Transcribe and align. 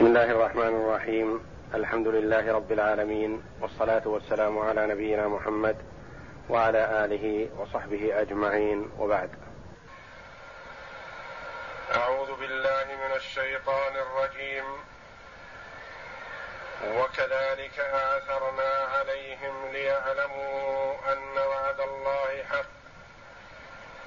بسم 0.00 0.06
الله 0.08 0.24
الرحمن 0.24 0.74
الرحيم. 0.82 1.46
الحمد 1.74 2.08
لله 2.08 2.52
رب 2.52 2.72
العالمين 2.72 3.42
والصلاة 3.60 4.08
والسلام 4.08 4.58
على 4.58 4.86
نبينا 4.86 5.28
محمد 5.28 5.76
وعلى 6.48 7.04
آله 7.04 7.48
وصحبه 7.58 8.20
أجمعين. 8.20 8.90
وبعد. 8.98 9.30
أعوذ 11.96 12.40
بالله 12.40 12.84
من 12.84 13.12
الشيطان 13.16 13.92
الرجيم. 13.96 14.64
وكذلك 16.96 17.80
آثرنا 17.80 18.72
عليهم 18.96 19.72
ليعلموا 19.72 20.94
أن 21.12 21.38
وعد 21.38 21.80
الله 21.80 22.42
حق. 22.50 22.79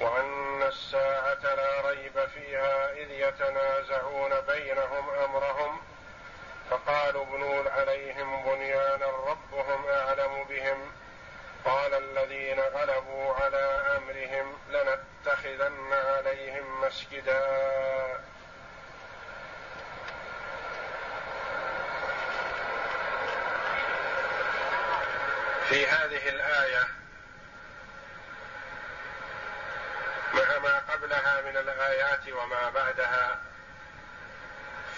وان 0.03 0.63
الساعة 0.63 1.55
لا 1.55 1.89
ريب 1.89 2.25
فيها 2.25 2.91
اذ 2.91 3.11
يتنازعون 3.11 4.41
بينهم 4.41 5.09
امرهم 5.09 5.81
فقالوا 6.69 7.23
ابنوا 7.23 7.69
عليهم 7.69 8.43
بنيانا 8.43 9.07
ربهم 9.07 9.85
اعلم 9.85 10.43
بهم 10.49 10.91
قال 11.65 11.93
الذين 11.93 12.59
غلبوا 12.59 13.33
على 13.33 13.81
امرهم 13.97 14.57
لنتخذن 14.69 15.93
عليهم 15.93 16.81
مسجدا 16.81 17.41
في 25.69 25.87
هذه 25.87 26.29
الآية 26.29 26.87
مع 30.33 30.57
ما 30.57 30.92
قبلها 31.03 31.41
من 31.41 31.57
الآيات 31.57 32.29
وما 32.29 32.69
بعدها. 32.69 33.41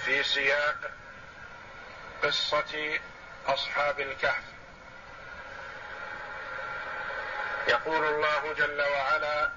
في 0.06 0.24
سياق 0.24 0.92
قصة 2.24 3.00
أصحاب 3.48 4.00
الكهف. 4.00 4.44
يقول 7.68 8.06
الله 8.06 8.54
جل 8.54 8.82
وعلا 8.82 9.52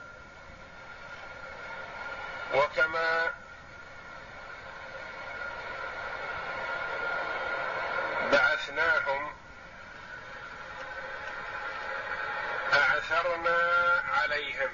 وكما 2.55 3.35
بعثناهم 8.33 9.35
أعثرنا 12.73 13.59
عليهم 14.09 14.71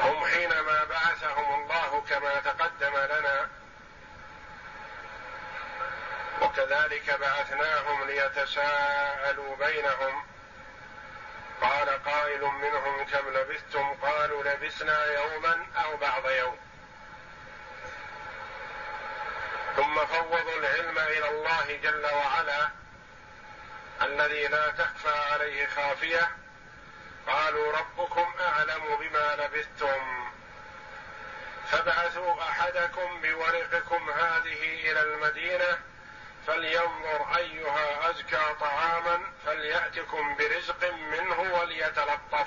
هم 0.00 0.24
حينما 0.24 0.84
بعثهم 1.06 1.62
الله 1.62 2.04
كما 2.08 2.40
تقدم 2.40 2.96
لنا 2.96 3.48
وكذلك 6.42 7.10
بعثناهم 7.20 8.04
ليتساءلوا 8.06 9.56
بينهم 9.56 10.24
قال 11.60 12.04
قائل 12.04 12.40
منهم 12.40 13.04
كم 13.04 13.28
لبثتم 13.28 13.94
قالوا 13.94 14.44
لبثنا 14.44 15.04
يوما 15.04 15.66
أو 15.84 15.96
بعض 15.96 16.30
يوم 16.30 16.58
ثم 19.76 20.06
فوضوا 20.06 20.58
العلم 20.58 20.98
إلى 20.98 21.28
الله 21.28 21.76
جل 21.82 22.06
وعلا 22.06 22.68
الذي 24.02 24.46
لا 24.48 24.70
تخفى 24.70 25.18
عليه 25.32 25.66
خافية 25.66 26.30
قالوا 27.26 27.72
ربكم 27.72 28.34
أعلم 28.40 28.96
بما 28.96 29.36
لبثتم 29.36 30.25
فابعثوا 31.70 32.42
أحدكم 32.42 33.20
بورقكم 33.20 34.10
هذه 34.10 34.90
إلى 34.90 35.02
المدينة 35.02 35.78
فلينظر 36.46 37.36
أيها 37.36 38.10
أزكى 38.10 38.54
طعاما 38.60 39.20
فليأتكم 39.46 40.36
برزق 40.36 40.94
منه 40.94 41.40
وليتلطف. 41.40 42.46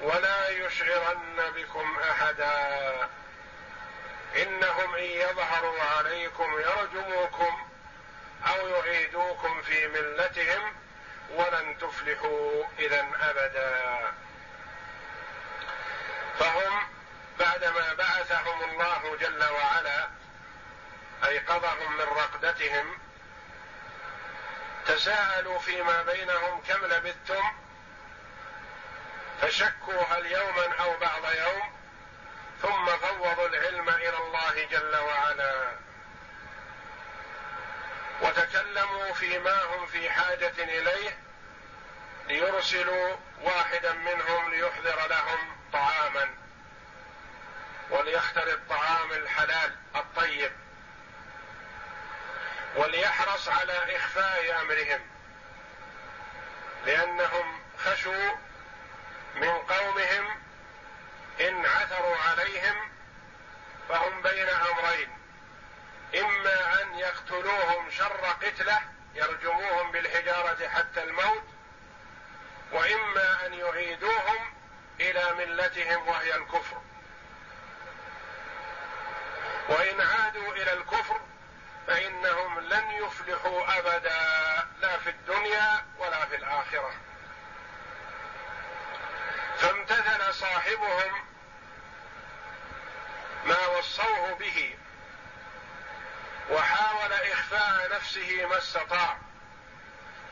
ولا 0.00 0.48
يشعرن 0.48 1.52
بكم 1.56 1.98
أحدا. 2.10 3.08
إنهم 4.36 4.94
إن 4.94 5.04
يظهروا 5.04 5.82
عليكم 5.82 6.60
يرجموكم 6.60 7.68
أو 8.46 8.68
يعيدوكم 8.68 9.62
في 9.62 9.88
ملتهم 9.88 10.72
ولن 11.30 11.78
تفلحوا 11.78 12.64
اذا 12.78 13.06
أبدا. 13.20 14.00
فهم 16.38 16.93
بعدما 17.38 17.94
بعثهم 17.94 18.64
الله 18.64 19.16
جل 19.20 19.44
وعلا 19.44 20.08
ايقظهم 21.24 21.92
من 21.92 22.04
رقدتهم 22.04 22.98
تساءلوا 24.86 25.58
فيما 25.58 26.02
بينهم 26.02 26.60
كم 26.68 26.84
لبثتم؟ 26.84 27.42
فشكوا 29.40 30.02
هل 30.02 30.26
يوما 30.26 30.74
أو 30.80 30.96
بعض 30.98 31.34
يوم 31.34 31.74
ثم 32.62 32.86
فوضوا 32.86 33.48
العلم 33.48 33.88
إلى 33.88 34.18
الله 34.18 34.64
جل 34.70 34.96
وعلا. 34.96 35.72
وتكلموا 38.22 39.12
فيما 39.12 39.62
هم 39.64 39.86
في 39.86 40.10
حاجة 40.10 40.52
إليه 40.58 41.18
ليرسلوا 42.28 43.16
واحدا 43.42 43.92
منهم 43.92 44.50
ليحضر 44.50 45.06
لهم 45.06 45.56
طعاما. 45.72 46.43
وليختر 47.90 48.48
الطعام 48.48 49.12
الحلال 49.12 49.76
الطيب. 49.96 50.52
وليحرص 52.76 53.48
على 53.48 53.96
إخفاء 53.96 54.60
أمرهم. 54.60 55.00
لأنهم 56.86 57.60
خشوا 57.78 58.30
من 59.34 59.50
قومهم 59.50 60.40
إن 61.40 61.66
عثروا 61.66 62.16
عليهم 62.16 62.90
فهم 63.88 64.22
بين 64.22 64.48
أمرين. 64.48 65.18
إما 66.14 66.82
أن 66.82 66.98
يقتلوهم 66.98 67.90
شر 67.90 68.26
قتلة 68.42 68.80
يرجموهم 69.14 69.92
بالحجارة 69.92 70.68
حتى 70.68 71.02
الموت 71.02 71.44
وإما 72.72 73.46
أن 73.46 73.54
يعيدوهم 73.54 74.54
إلى 75.00 75.34
ملتهم 75.34 76.08
وهي 76.08 76.34
الكفر. 76.34 76.80
وإن 79.68 80.00
عادوا 80.00 80.52
إلى 80.52 80.72
الكفر 80.72 81.20
فإنهم 81.86 82.60
لن 82.60 82.90
يفلحوا 82.90 83.78
أبدا 83.78 84.68
لا 84.80 84.98
في 84.98 85.10
الدنيا 85.10 85.84
ولا 85.98 86.26
في 86.26 86.36
الآخرة. 86.36 86.92
فامتثل 89.58 90.34
صاحبهم 90.34 91.24
ما 93.44 93.66
وصوه 93.66 94.34
به 94.34 94.78
وحاول 96.50 97.12
إخفاء 97.12 97.94
نفسه 97.94 98.46
ما 98.46 98.58
استطاع. 98.58 99.18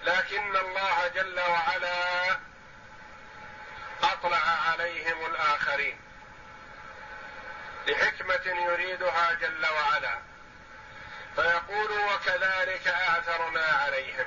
لكن 0.04 0.56
الله 0.56 1.08
جل 1.08 1.40
وعلا 1.40 2.38
أطلع 4.02 4.42
عليهم 4.70 5.26
الآخرين. 5.26 6.01
لحكمة 7.86 8.62
يريدها 8.62 9.32
جل 9.32 9.66
وعلا. 9.66 10.18
فيقول 11.36 11.90
وكذلك 11.92 12.88
اعثرنا 12.88 13.64
عليهم. 13.64 14.26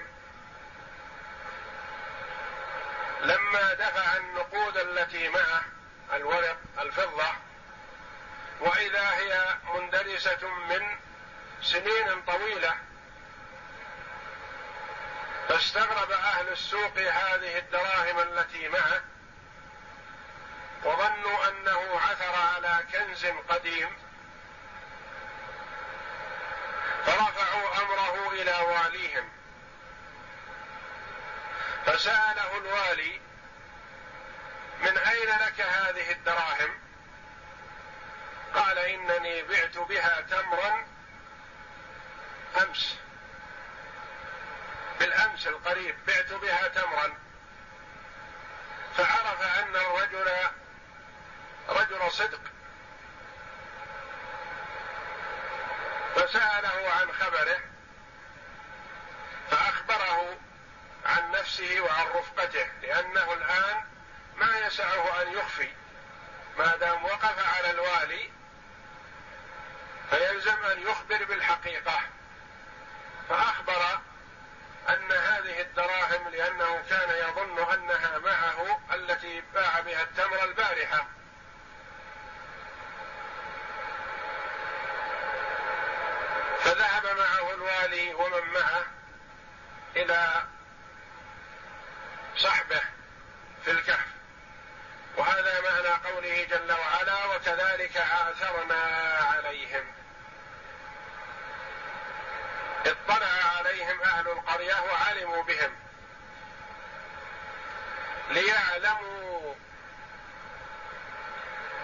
لما 3.21 3.73
دفع 3.73 4.17
النقود 4.17 4.77
التي 4.77 5.29
معه 5.29 5.61
الورق 6.13 6.57
الفضة 6.79 7.27
وإذا 8.59 9.09
هي 9.11 9.57
مندرسة 9.73 10.49
من 10.69 10.97
سنين 11.61 12.21
طويلة 12.27 12.75
فاستغرب 15.49 16.11
أهل 16.11 16.49
السوق 16.49 16.97
هذه 16.97 17.57
الدراهم 17.57 18.19
التي 18.19 18.67
معه 18.69 19.01
وظنوا 20.85 21.49
أنه 21.49 21.99
عثر 21.99 22.35
على 22.35 22.83
كنز 22.91 23.25
قديم. 23.25 23.97
فرفعوا 27.05 27.81
أمره 27.81 28.31
إلى 28.31 28.51
واليهم. 28.51 29.29
فسأله 31.85 32.57
الوالي 32.57 33.21
من 34.81 34.97
أين 34.97 35.29
لك 35.29 35.61
هذه 35.61 36.11
الدراهم؟ 36.11 36.79
قال 38.53 38.77
إنني 38.79 39.41
بعت 39.43 39.77
بها 39.77 40.21
تمرا 40.21 40.85
أمس. 42.61 42.97
بالأمس 44.99 45.47
القريب 45.47 45.95
بعت 46.07 46.33
بها 46.33 46.67
تمرا. 46.67 47.13
فعرف 48.97 49.41
أن 49.41 49.75
الرجل 49.75 50.27
صدق. 52.15 52.39
فسأله 56.15 56.89
عن 56.89 57.11
خبره 57.11 57.59
فأخبره 59.51 60.37
عن 61.05 61.31
نفسه 61.31 61.81
وعن 61.81 62.05
رفقته 62.07 62.67
لأنه 62.81 63.33
الآن 63.33 63.83
ما 64.35 64.57
يسعه 64.57 65.21
أن 65.21 65.33
يخفي. 65.33 65.69
ما 66.57 66.75
دام 66.75 67.05
وقف 67.05 67.57
على 67.57 67.71
الوالي 67.71 68.29
فيلزم 70.09 70.63
أن 70.65 70.81
يخبر 70.81 71.23
بالحقيقة. 71.23 71.99
فأخبر 73.29 73.99
أن 74.89 75.11
هذه 75.11 75.61
الدراهم 75.61 76.29
لأنه 76.29 76.83
كان 76.89 77.09
يظن 77.09 77.73
أنها 77.73 78.17
معه 78.19 78.79
التي 78.93 79.43
باع 79.53 79.79
بها 79.79 80.03
التمر 80.03 80.43
البارحة 80.43 81.07
فذهب 86.65 87.05
معه 87.17 87.53
الوالي 87.53 88.13
ومن 88.13 88.53
معه 88.53 88.85
إلى 89.95 90.43
صحبه 92.37 92.81
في 93.65 93.71
الكهف. 93.71 94.07
وهذا 95.17 95.61
معنى 95.61 96.11
قوله 96.11 96.43
جل 96.43 96.71
وعلا 96.71 97.25
وكذلك 97.25 97.97
آثرنا 97.97 98.81
عليهم. 99.21 99.85
اطلع 102.85 103.57
عليهم 103.57 104.01
أهل 104.01 104.27
القرية 104.27 104.81
وعلموا 104.81 105.43
بهم. 105.43 105.75
ليعلموا 108.29 109.53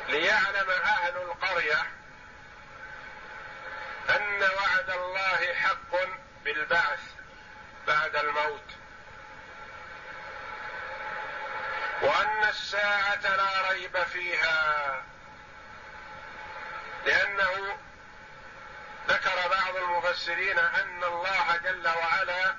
ليعلم 0.07 0.69
أهل 0.69 1.17
القرية 1.17 1.81
أن 4.09 4.41
وعد 4.41 4.89
الله 4.89 5.53
حق 5.53 5.95
بالبعث. 6.43 7.20
بعد 7.87 8.15
الموت. 8.15 8.71
وأن 12.01 12.43
الساعة 12.49 13.35
لا 13.35 13.71
ريب 13.71 14.03
فيها 14.03 15.03
لأنه 17.05 17.77
ذكر 19.07 19.47
بعض 19.47 19.75
المفسرين 19.75 20.59
أن 20.59 21.03
الله 21.03 21.57
جل 21.63 21.87
وعلا 21.87 22.55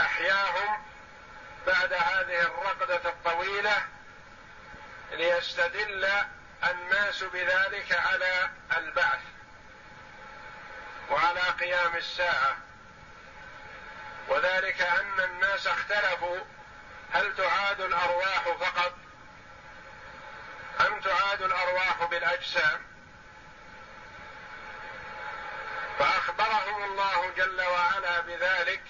أحياهم 0.00 0.82
بعد 1.66 1.92
هذه 1.92 2.40
الرقده 2.42 3.10
الطويلة 3.10 3.86
ليستدل 5.12 6.08
الناس 6.70 7.22
بذلك 7.22 7.92
على 7.92 8.50
البعث 8.76 9.20
وعلى 11.10 11.40
قيام 11.40 11.96
الساعة. 11.96 12.56
وذلك 14.28 14.80
أن 14.80 15.20
الناس 15.20 15.66
اختلفوا 15.66 16.38
هل 17.12 17.36
تعاد 17.36 17.80
الأرواح 17.80 18.48
فقط؟ 18.60 18.92
أم 20.80 21.00
تعاد 21.00 21.42
الأرواح 21.42 22.04
بالأجسام؟ 22.04 22.80
فأخبرهم 25.98 26.84
الله 26.84 27.30
جل 27.36 27.60
وعلا 27.60 28.20
بذلك 28.20 28.82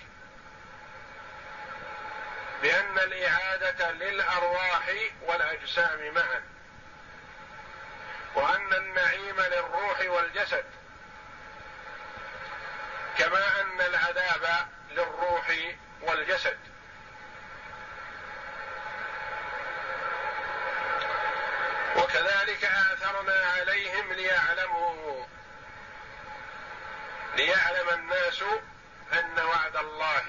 بأن 2.62 2.99
الإعادة 2.99 3.90
للأرواح 3.90 4.93
والأجسام 5.23 6.14
معا 6.14 6.43
وأن 8.35 8.75
النعيم 8.75 9.40
للروح 9.40 10.00
والجسد 10.00 10.64
كما 13.19 13.61
أن 13.61 13.81
العذاب 13.81 14.69
للروح 14.99 15.75
والجسد. 16.03 16.59
وكذلك 21.97 22.65
آثرنا 22.65 23.47
عليهم 23.56 24.12
ليعلموا 24.12 25.27
ليعلم 27.37 27.89
الناس 27.89 28.43
أن 29.12 29.39
وعد 29.39 29.77
الله 29.77 30.27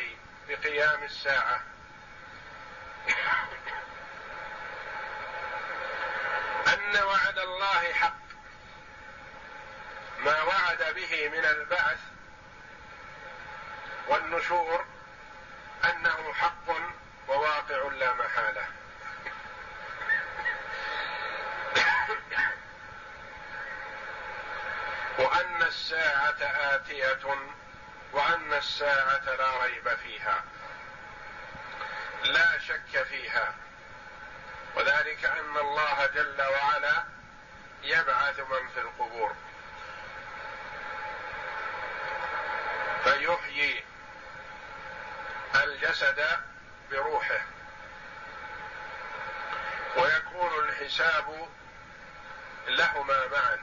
بقيام 0.50 1.04
الساعة. 1.04 1.64
أن 6.68 7.04
وعد 7.04 7.40
الله 7.40 7.94
حق. 7.94 8.20
ما 10.20 10.42
وعد 10.44 10.94
به 10.96 11.30
من 11.30 11.46
البعث 11.46 12.00
والنشور 14.10 14.86
أنه 15.86 16.34
حق 16.34 16.70
وواقع 17.28 17.92
لا 17.92 18.14
محالة. 18.14 18.66
وأن 25.18 25.64
الساعة 25.64 26.38
آتية 26.76 27.38
وأن 28.14 28.54
الساعة 28.54 29.36
لا 29.36 29.64
ريب 29.64 29.96
فيها. 29.96 30.44
لا 32.24 32.60
شك 32.60 33.04
فيها. 33.04 33.54
وذلك 34.76 35.26
أن 35.26 35.58
الله 35.58 36.06
جل 36.06 36.42
وعلا 36.42 37.04
يبعث 37.84 38.40
من 38.40 38.70
في 38.74 38.80
القبور. 38.80 39.36
فيحيي 43.04 43.84
الجسد 45.56 46.26
بروحه. 46.92 47.42
ويكون 49.98 50.70
الحساب 50.70 51.48
لهما 52.68 53.28
معا. 53.28 53.60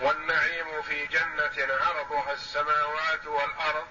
والنعيم 0.00 0.82
في 0.82 1.06
جنة 1.06 1.74
عرضها 1.80 2.32
السماوات 2.32 3.26
والأرض 3.26 3.86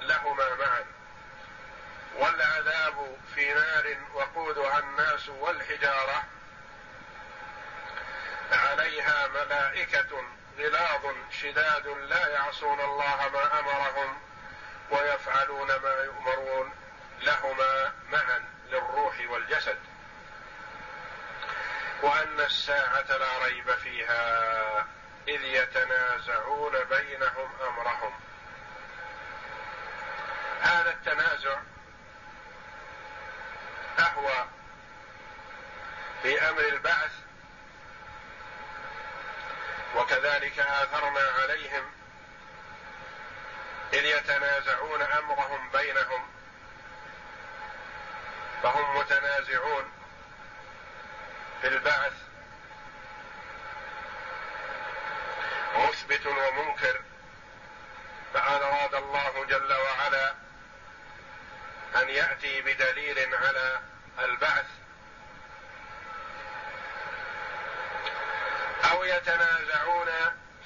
لهما 0.00 0.54
معا. 0.54 0.84
والعذاب 2.16 3.16
في 3.34 3.54
نار 3.54 3.96
وقودها 4.14 4.78
الناس 4.78 5.28
والحجارة 5.28 6.24
عليها 8.52 9.28
ملائكة 9.28 10.24
غلاظ 10.58 11.14
شداد 11.30 11.86
لا 11.86 12.28
يعصون 12.28 12.80
الله 12.80 13.28
ما 13.32 13.60
أمرهم 13.60 14.20
ويفعلون 14.90 15.66
ما 15.66 16.02
يؤمرون 16.04 16.72
لهما 17.20 17.92
معا 18.12 18.44
للروح 18.70 19.14
والجسد. 19.28 19.78
وأن 22.02 22.40
الساعة 22.40 23.16
لا 23.16 23.38
ريب 23.44 23.74
فيها 23.74 24.86
إذ 25.28 25.44
يتنازعون 25.44 26.84
بينهم 26.84 27.50
أمرهم. 27.68 28.12
هذا 30.60 30.90
التنازع 30.90 31.58
أهوى 33.98 34.48
في 36.22 36.48
أمر 36.48 36.60
البعث 36.60 37.10
وكذلك 39.96 40.58
آثرنا 40.58 41.20
عليهم 41.42 41.92
إذ 43.92 44.04
يتنازعون 44.04 45.02
أمرهم 45.02 45.70
بينهم 45.70 46.28
فهم 48.62 48.98
متنازعون 48.98 49.92
في 51.60 51.68
البعث. 51.68 52.12
مثبت 55.76 56.26
ومنكر 56.26 57.00
فقد 58.34 58.62
أراد 58.62 58.94
الله 58.94 59.44
جل 59.44 59.72
وعلا 59.72 60.34
أن 61.96 62.08
يأتي 62.08 62.62
بدليل 62.62 63.34
على 63.34 63.80
البعث. 64.18 64.66
أو 68.90 69.04
يتنازعون 69.04 70.08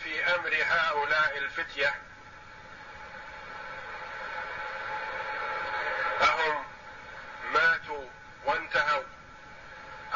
في 0.03 0.35
أمر 0.35 0.57
هؤلاء 0.63 1.39
الفتية. 1.39 1.95
أهم 6.23 6.65
ماتوا 7.53 8.05
وانتهوا. 8.45 9.03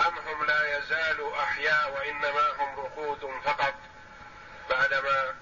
أم 0.07 0.19
هم 0.19 0.45
لا 0.45 0.78
يزالوا 0.78 1.43
أحياء 1.43 1.95
وإنما 1.95 2.49
هم 2.59 2.81
رقود 2.81 3.40
فقط 3.45 3.75
بعدما 4.71 5.35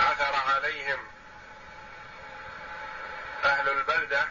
عثر 0.00 0.34
عليهم 0.54 0.98
أهل 3.44 3.68
البلدة 3.68 4.28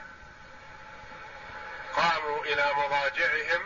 قاموا 1.96 2.44
إلى 2.46 2.66
مضاجعهم 2.78 3.62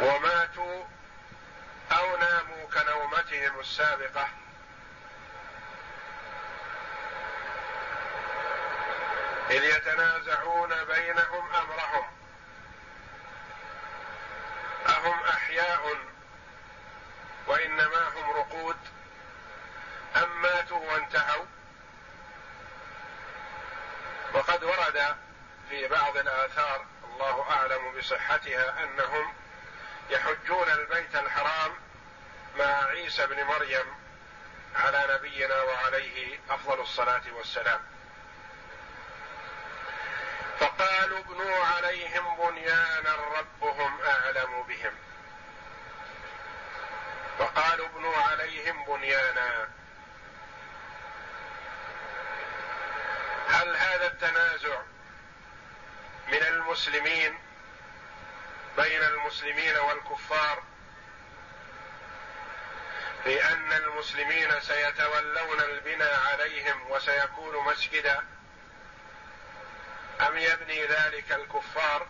وماتوا 0.00 0.84
أو 1.92 2.16
نا 2.16 2.29
كنومتهم 2.74 3.60
السابقة. 3.60 4.28
إذ 9.50 9.64
يتنازعون 9.64 10.84
بينهم 10.84 11.54
أمرهم. 11.54 12.06
أهم 14.86 15.24
أحياء 15.24 15.96
وإنما 17.46 18.08
هم 18.08 18.30
رقود. 18.30 18.76
أم 20.16 20.42
ماتوا 20.42 20.92
وانتهوا؟ 20.92 21.46
وقد 24.34 24.64
ورد 24.64 25.16
في 25.68 25.88
بعض 25.88 26.16
الآثار 26.16 26.86
الله 27.04 27.50
أعلم 27.50 27.98
بصحتها 27.98 28.84
أنهم 28.84 29.34
يحجون 30.10 30.70
البيت 30.70 31.16
الحرام 31.16 31.72
مع 32.56 32.84
عيسى 32.84 33.26
بن 33.26 33.44
مريم 33.44 33.94
على 34.74 35.06
نبينا 35.14 35.62
وعليه 35.62 36.40
أفضل 36.50 36.80
الصلاة 36.80 37.22
والسلام. 37.32 37.80
فقالوا 40.60 41.18
ابنوا 41.18 41.64
عليهم 41.64 42.36
بنيانا 42.36 43.16
ربهم 43.38 44.00
أعلم 44.00 44.62
بهم. 44.62 44.94
فقالوا 47.38 47.86
ابنوا 47.86 48.16
عليهم 48.16 48.84
بنيانا. 48.84 49.68
هل 53.48 53.76
هذا 53.76 54.06
التنازع 54.06 54.82
من 56.28 56.42
المسلمين 56.42 57.38
بين 58.76 59.02
المسلمين 59.02 59.76
والكفار 59.76 60.62
ان 63.26 63.72
المسلمين 63.72 64.60
سيتولون 64.60 65.60
البناء 65.60 66.20
عليهم 66.32 66.90
وسيكون 66.90 67.64
مسجدا. 67.64 68.24
أم 70.20 70.38
يبني 70.38 70.86
ذلك 70.86 71.32
الكفار؟ 71.32 72.06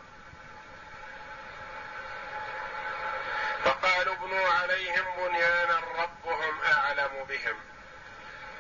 فقالوا 3.65 4.15
ابنوا 4.15 4.49
عليهم 4.49 5.05
بنيانا 5.17 5.81
ربهم 5.99 6.61
أعلم 6.63 7.25
بهم. 7.29 7.61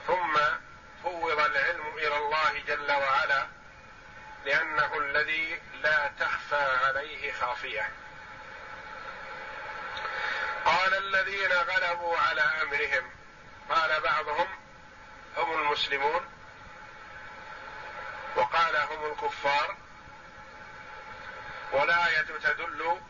ثم 0.06 0.38
فوض 1.02 1.40
العلم 1.40 1.86
إلى 1.96 2.16
الله 2.16 2.58
جل 2.66 2.92
وعلا 2.92 3.46
لأنه 4.44 4.98
الذي 4.98 5.62
لا 5.82 6.10
تخفى 6.18 6.78
عليه 6.86 7.32
خافية. 7.32 7.90
قال 10.64 10.94
الذين 10.94 11.52
غلبوا 11.52 12.18
على 12.18 12.40
أمرهم. 12.40 13.10
قال 13.70 14.00
بعضهم 14.00 14.48
هم 15.36 15.52
المسلمون 15.52 16.28
وقال 18.36 18.76
هم 18.76 19.12
الكفار. 19.12 19.76
والايه 21.72 22.22
تدل 22.22 23.00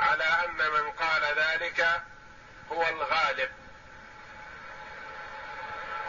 على 0.00 0.24
أن 0.24 0.56
من 0.56 0.90
قال 0.90 1.24
ذلك 1.38 2.02
هو 2.72 2.88
الغالب. 2.88 3.50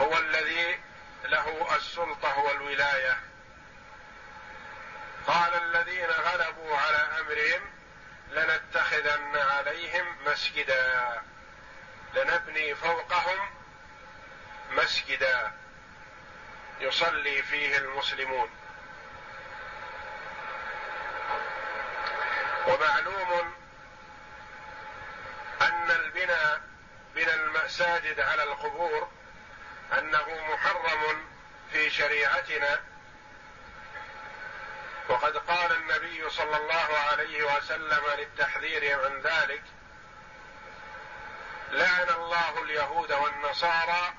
هو 0.00 0.18
الذي 0.18 0.80
له 1.24 1.76
السلطة 1.76 2.38
والولاية. 2.38 3.18
قال 5.26 5.54
الذين 5.54 6.10
غلبوا 6.10 6.76
على 6.76 6.96
أمرهم 7.20 7.77
لنتخذن 8.30 9.36
عليهم 9.36 10.16
مسجدا. 10.26 11.22
لنبني 12.14 12.74
فوقهم 12.74 13.50
مسجدا. 14.70 15.52
يصلي 16.80 17.42
فيه 17.42 17.78
المسلمون. 17.78 18.50
ومعلوم 22.66 23.54
أن 25.62 25.90
البناء 25.90 26.60
بنى 27.14 27.34
المساجد 27.34 28.20
على 28.20 28.42
القبور 28.42 29.08
أنه 29.98 30.26
محرم 30.52 31.26
في 31.72 31.90
شريعتنا 31.90 32.80
وقد 35.08 35.36
قال 35.36 35.72
النبي 35.72 36.30
صلى 36.30 36.56
الله 36.56 36.98
عليه 37.10 37.56
وسلم 37.56 38.02
للتحذير 38.18 39.04
عن 39.04 39.20
ذلك 39.20 39.62
لعن 41.70 42.08
الله 42.08 42.62
اليهود 42.62 43.12
والنصارى 43.12 44.14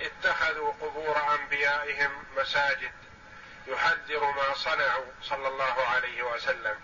اتخذوا 0.00 0.72
قبور 0.72 1.34
أنبيائهم 1.34 2.24
مساجد 2.36 2.92
يحذر 3.66 4.30
ما 4.30 4.54
صنعوا 4.54 5.12
صلى 5.22 5.48
الله 5.48 5.86
عليه 5.86 6.22
وسلم. 6.22 6.76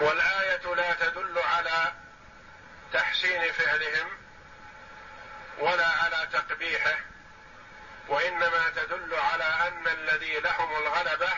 والآية 0.00 0.74
لا 0.74 0.92
تدل 0.94 1.38
على 1.38 1.92
تحسين 2.92 3.52
فعلهم 3.52 4.08
ولا 5.58 5.86
على 5.88 6.28
تقبيحه 6.32 7.09
وإنما 8.08 8.70
تدل 8.76 9.14
على 9.14 9.44
أن 9.44 9.88
الذي 9.88 10.40
لهم 10.40 10.76
الغلبة 10.76 11.32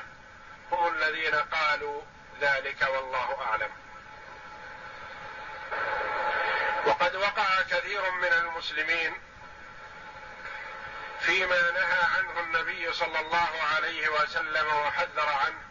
هم 0.73 0.95
الذين 0.95 1.35
قالوا 1.35 2.03
ذلك 2.41 2.83
والله 2.83 3.43
أعلم. 3.43 3.71
وقد 6.87 7.17
وقع 7.17 7.63
كثير 7.71 8.11
من 8.11 8.33
المسلمين 8.33 9.15
فيما 11.21 11.71
نهى 11.71 12.05
عنه 12.17 12.41
النبي 12.41 12.93
صلى 12.93 13.21
الله 13.21 13.63
عليه 13.77 14.09
وسلم 14.09 14.67
وحذر 14.67 15.29
عنه 15.29 15.63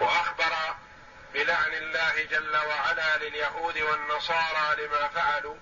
وأخبر 0.00 0.52
بلعن 1.34 1.74
الله 1.74 2.24
جل 2.24 2.56
وعلا 2.56 3.16
لليهود 3.16 3.78
والنصارى 3.78 4.86
لما 4.86 5.08
فعلوا 5.08 5.56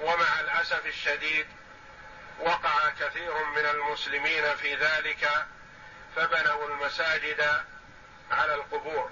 ومع 0.00 0.40
الأسف 0.40 0.86
الشديد 0.86 1.46
وقع 2.40 2.90
كثير 3.00 3.44
من 3.44 3.66
المسلمين 3.66 4.56
في 4.56 4.74
ذلك 4.74 5.46
فبنوا 6.16 6.68
المساجد 6.68 7.64
على 8.30 8.54
القبور. 8.54 9.10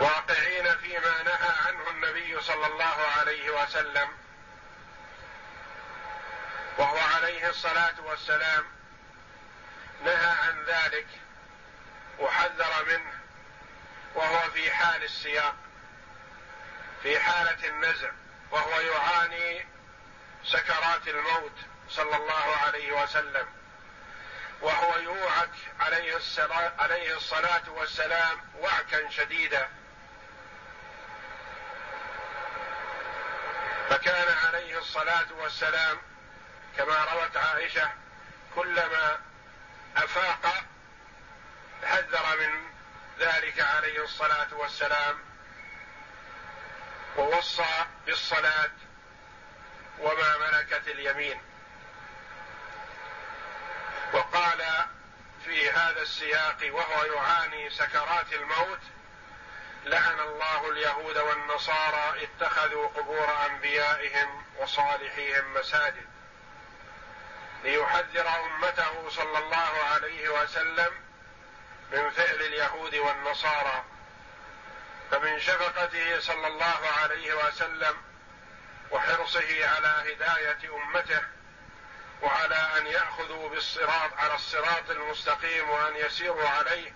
واقعين 0.00 0.76
فيما 0.78 1.22
نهى 1.22 1.52
عنه 1.66 1.90
النبي 1.90 2.40
صلى 2.40 2.66
الله 2.66 3.06
عليه 3.18 3.50
وسلم 3.50 4.08
وهو 6.78 6.98
عليه 6.98 7.48
الصلاة 7.48 7.94
والسلام 8.04 8.64
نهى 10.04 10.30
عن 10.30 10.64
ذلك 10.64 11.06
وحذر 12.18 12.84
منه 12.86 13.12
وهو 14.14 14.50
في 14.50 14.70
حال 14.70 15.02
السياق. 15.04 15.54
في 17.02 17.20
حالة 17.20 17.68
النزع 17.68 18.10
وهو 18.50 18.80
يعاني 18.80 19.66
سكرات 20.44 21.08
الموت 21.08 21.56
صلى 21.90 22.16
الله 22.16 22.56
عليه 22.56 23.02
وسلم. 23.02 23.46
وهو 24.60 24.98
يوعك 24.98 25.50
عليه 25.80 26.16
الصلاة, 26.16 26.72
عليه 26.78 27.16
الصلاة 27.16 27.62
والسلام 27.68 28.40
وعكا 28.60 29.10
شديدا. 29.10 29.68
فكان 33.90 34.36
عليه 34.46 34.78
الصلاة 34.78 35.26
والسلام 35.32 35.98
كما 36.76 37.04
روت 37.04 37.36
عائشة 37.36 37.90
كلما 38.54 39.20
أفاق 39.96 40.64
حذر 41.84 42.36
من 42.40 42.70
ذلك 43.18 43.60
عليه 43.60 44.04
الصلاة 44.04 44.48
والسلام 44.52 45.27
ووصى 47.16 47.84
بالصلاة 48.06 48.70
وما 49.98 50.38
ملكت 50.38 50.88
اليمين. 50.88 51.40
وقال 54.12 54.64
في 55.44 55.70
هذا 55.70 56.02
السياق 56.02 56.56
وهو 56.70 57.04
يعاني 57.04 57.70
سكرات 57.70 58.32
الموت 58.32 58.80
لعن 59.84 60.20
الله 60.20 60.70
اليهود 60.70 61.18
والنصارى 61.18 62.24
اتخذوا 62.24 62.88
قبور 62.88 63.46
أنبيائهم 63.46 64.44
وصالحيهم 64.58 65.54
مساجد 65.54 66.06
ليحذر 67.64 68.28
أمته 68.28 69.10
صلى 69.10 69.38
الله 69.38 69.72
عليه 69.94 70.28
وسلم 70.28 70.92
من 71.92 72.10
فعل 72.10 72.40
اليهود 72.40 72.94
والنصارى. 72.94 73.84
فمن 75.10 75.40
شفقته 75.40 76.20
صلى 76.20 76.46
الله 76.46 76.88
عليه 77.02 77.34
وسلم 77.34 77.96
وحرصه 78.90 79.68
على 79.68 80.12
هداية 80.12 80.76
أمته 80.76 81.22
وعلى 82.22 82.54
أن 82.78 82.86
يأخذوا 82.86 83.48
بالصراط 83.48 84.14
على 84.16 84.34
الصراط 84.34 84.90
المستقيم 84.90 85.70
وأن 85.70 85.96
يسيروا 85.96 86.48
عليه 86.48 86.94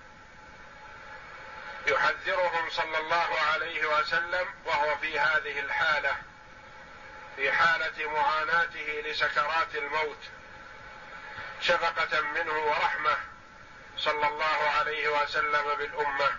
يحذرهم 1.86 2.70
صلى 2.70 2.98
الله 2.98 3.40
عليه 3.52 3.86
وسلم 3.86 4.48
وهو 4.64 4.96
في 4.96 5.18
هذه 5.20 5.60
الحالة 5.60 6.16
في 7.36 7.52
حالة 7.52 8.10
معاناته 8.10 9.02
لسكرات 9.06 9.74
الموت 9.74 10.18
شفقة 11.60 12.20
منه 12.20 12.52
ورحمة 12.52 13.16
صلى 13.96 14.28
الله 14.28 14.70
عليه 14.78 15.08
وسلم 15.08 15.74
بالأمة. 15.78 16.36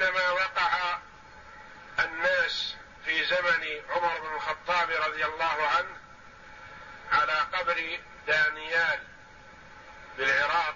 وحينما 0.00 0.30
وقع 0.30 0.98
الناس 1.98 2.76
في 3.04 3.24
زمن 3.24 3.82
عمر 3.90 4.20
بن 4.20 4.34
الخطاب 4.34 4.90
رضي 4.90 5.24
الله 5.24 5.68
عنه 5.68 5.96
على 7.12 7.32
قبر 7.32 7.98
دانيال 8.26 9.00
بالعراق 10.18 10.74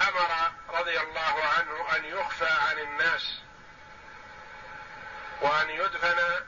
أمر 0.00 0.52
رضي 0.68 1.00
الله 1.00 1.44
عنه 1.44 1.96
أن 1.96 2.04
يخفى 2.04 2.50
عن 2.50 2.78
الناس 2.78 3.40
وأن 5.40 5.70
يدفن 5.70 6.44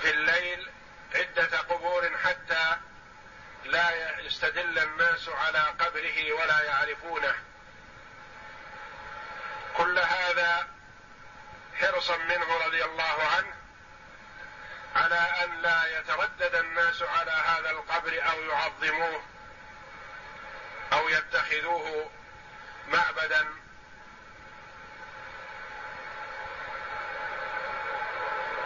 في 0.00 0.10
الليل 0.10 0.70
عدة 1.14 1.58
قبور 1.58 2.18
حتى 2.24 2.76
لا 3.64 4.20
يستدل 4.20 4.78
الناس 4.78 5.28
على 5.28 5.58
قبره 5.58 6.32
ولا 6.32 6.62
يعرفونه. 6.62 7.51
كل 9.76 9.98
هذا 9.98 10.68
حرصا 11.80 12.16
منه 12.16 12.56
رضي 12.66 12.84
الله 12.84 13.22
عنه 13.36 13.54
على 14.96 15.44
أن 15.44 15.62
لا 15.62 15.98
يتردد 15.98 16.54
الناس 16.54 17.02
على 17.02 17.30
هذا 17.30 17.70
القبر 17.70 18.30
أو 18.30 18.42
يعظموه 18.42 19.22
أو 20.92 21.08
يتخذوه 21.08 22.10
معبدا. 22.88 23.46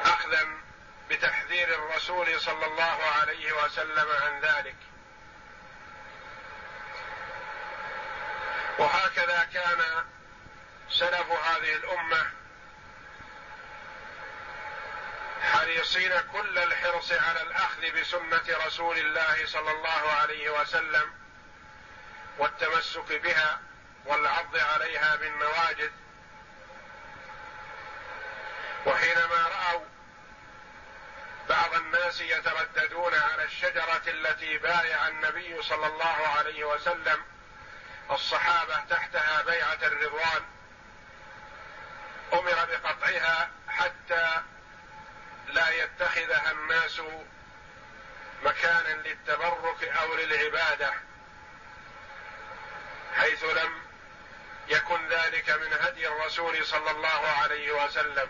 أخذا 0.04 0.48
بتحذير 1.10 1.68
الرسول 1.74 2.40
صلى 2.40 2.66
الله 2.66 3.04
عليه 3.20 3.52
وسلم 3.52 4.08
عن 4.22 4.40
ذلك. 4.40 4.76
وهكذا 8.78 9.48
كان 9.54 10.06
سلف 10.90 11.30
هذه 11.30 11.76
الأمة 11.76 12.30
حريصين 15.42 16.20
كل 16.32 16.58
الحرص 16.58 17.12
على 17.12 17.42
الأخذ 17.42 18.00
بسنة 18.00 18.66
رسول 18.66 18.98
الله 18.98 19.46
صلى 19.46 19.70
الله 19.70 20.12
عليه 20.20 20.50
وسلم 20.50 21.12
والتمسك 22.38 23.12
بها 23.12 23.60
والعض 24.04 24.56
عليها 24.56 25.16
بالنواجذ 25.16 25.90
وحينما 28.86 29.48
رأوا 29.48 29.84
بعض 31.48 31.74
الناس 31.74 32.20
يترددون 32.20 33.14
على 33.14 33.44
الشجرة 33.44 34.02
التي 34.06 34.58
بايع 34.58 35.08
النبي 35.08 35.62
صلى 35.62 35.86
الله 35.86 36.28
عليه 36.38 36.64
وسلم 36.64 37.24
الصحابة 38.10 38.80
تحتها 38.90 39.42
بيعة 39.42 39.78
الرضوان 39.82 40.55
أمر 42.32 42.64
بقطعها 42.64 43.50
حتى 43.68 44.42
لا 45.46 45.68
يتخذها 45.70 46.50
الناس 46.52 47.00
مكانا 48.42 49.02
للتبرك 49.08 49.84
أو 49.84 50.14
للعبادة 50.14 50.94
حيث 53.16 53.44
لم 53.44 53.82
يكن 54.68 55.08
ذلك 55.08 55.50
من 55.50 55.72
هدي 55.72 56.08
الرسول 56.08 56.66
صلى 56.66 56.90
الله 56.90 57.28
عليه 57.42 57.84
وسلم. 57.84 58.28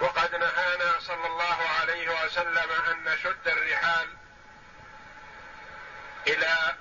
وقد 0.00 0.34
نهانا 0.34 1.00
صلى 1.00 1.26
الله 1.26 1.68
عليه 1.80 2.24
وسلم 2.24 2.70
أن 2.90 3.04
نشد 3.04 3.48
الرحال 3.48 4.08
إلى 6.26 6.76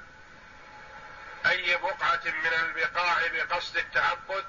أي 1.46 1.78
بقعة 1.78 2.22
من 2.26 2.54
البقاع 2.54 3.28
بقصد 3.28 3.78
التعبد 3.78 4.46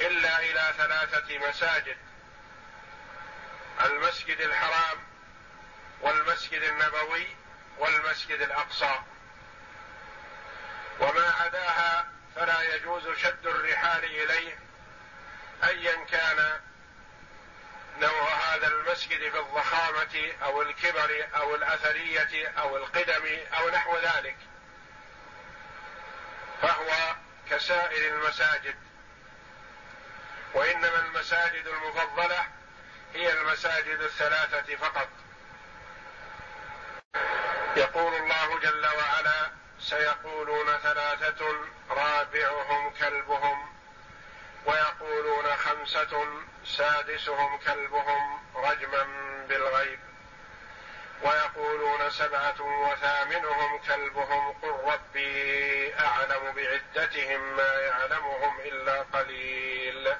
إلا 0.00 0.38
إلى 0.38 0.74
ثلاثة 0.76 1.48
مساجد 1.48 1.96
المسجد 3.84 4.40
الحرام 4.40 4.98
والمسجد 6.00 6.62
النبوي 6.62 7.26
والمسجد 7.78 8.40
الأقصى. 8.40 8.98
وما 11.00 11.30
عداها 11.40 12.08
فلا 12.36 12.74
يجوز 12.74 13.02
شد 13.18 13.46
الرحال 13.46 14.04
إليه 14.04 14.58
ايا 15.64 16.04
كان 16.04 16.60
نوع 18.00 18.34
هذا 18.34 18.66
المسجد 18.66 19.30
في 19.30 19.38
الضخامه 19.38 20.32
أو 20.42 20.62
الكبر 20.62 21.28
أو 21.36 21.54
الأثرية 21.54 22.48
أو 22.48 22.76
القدم 22.76 23.38
أو 23.58 23.70
نحو 23.70 23.98
ذلك. 23.98 24.36
فهو 26.62 27.14
كسائر 27.50 28.14
المساجد. 28.14 28.74
وإنما 30.54 30.98
المساجد 30.98 31.66
المفضلة 31.66 32.46
هي 33.14 33.32
المساجد 33.32 34.00
الثلاثة 34.00 34.76
فقط. 34.76 35.08
يقول 37.76 38.14
الله 38.14 38.58
جل 38.58 38.86
وعلا 38.86 39.50
سيقولون 39.80 40.76
ثلاثة 40.76 41.46
رابعهم 41.90 42.90
كلبهم 42.90 43.72
ويقولون 44.66 45.56
خمسة 45.56 46.26
سادسهم 46.64 47.58
كلبهم 47.58 48.40
رجما 48.54 49.02
بالغيب. 49.48 50.11
ويقولون 51.22 52.10
سبعة 52.10 52.60
وثامنهم 52.60 53.78
كلبهم 53.78 54.52
قل 54.52 54.92
ربي 54.92 55.94
أعلم 55.94 56.52
بعدتهم 56.52 57.56
ما 57.56 57.80
يعلمهم 57.80 58.60
إلا 58.60 59.02
قليل. 59.02 60.14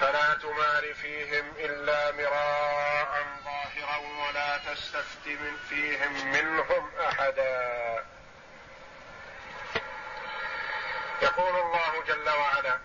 فلا 0.00 0.34
تمار 0.34 0.94
فيهم 0.94 1.52
إلا 1.56 2.12
مراء 2.12 3.26
ظاهرا 3.44 3.96
ولا 3.96 4.58
تستفت 4.58 5.26
من 5.26 5.56
فيهم 5.68 6.30
منهم 6.30 6.90
أحدا. 7.00 8.04
يقول 11.22 11.56
الله 11.60 12.02
جل 12.06 12.28
وعلا 12.30 12.78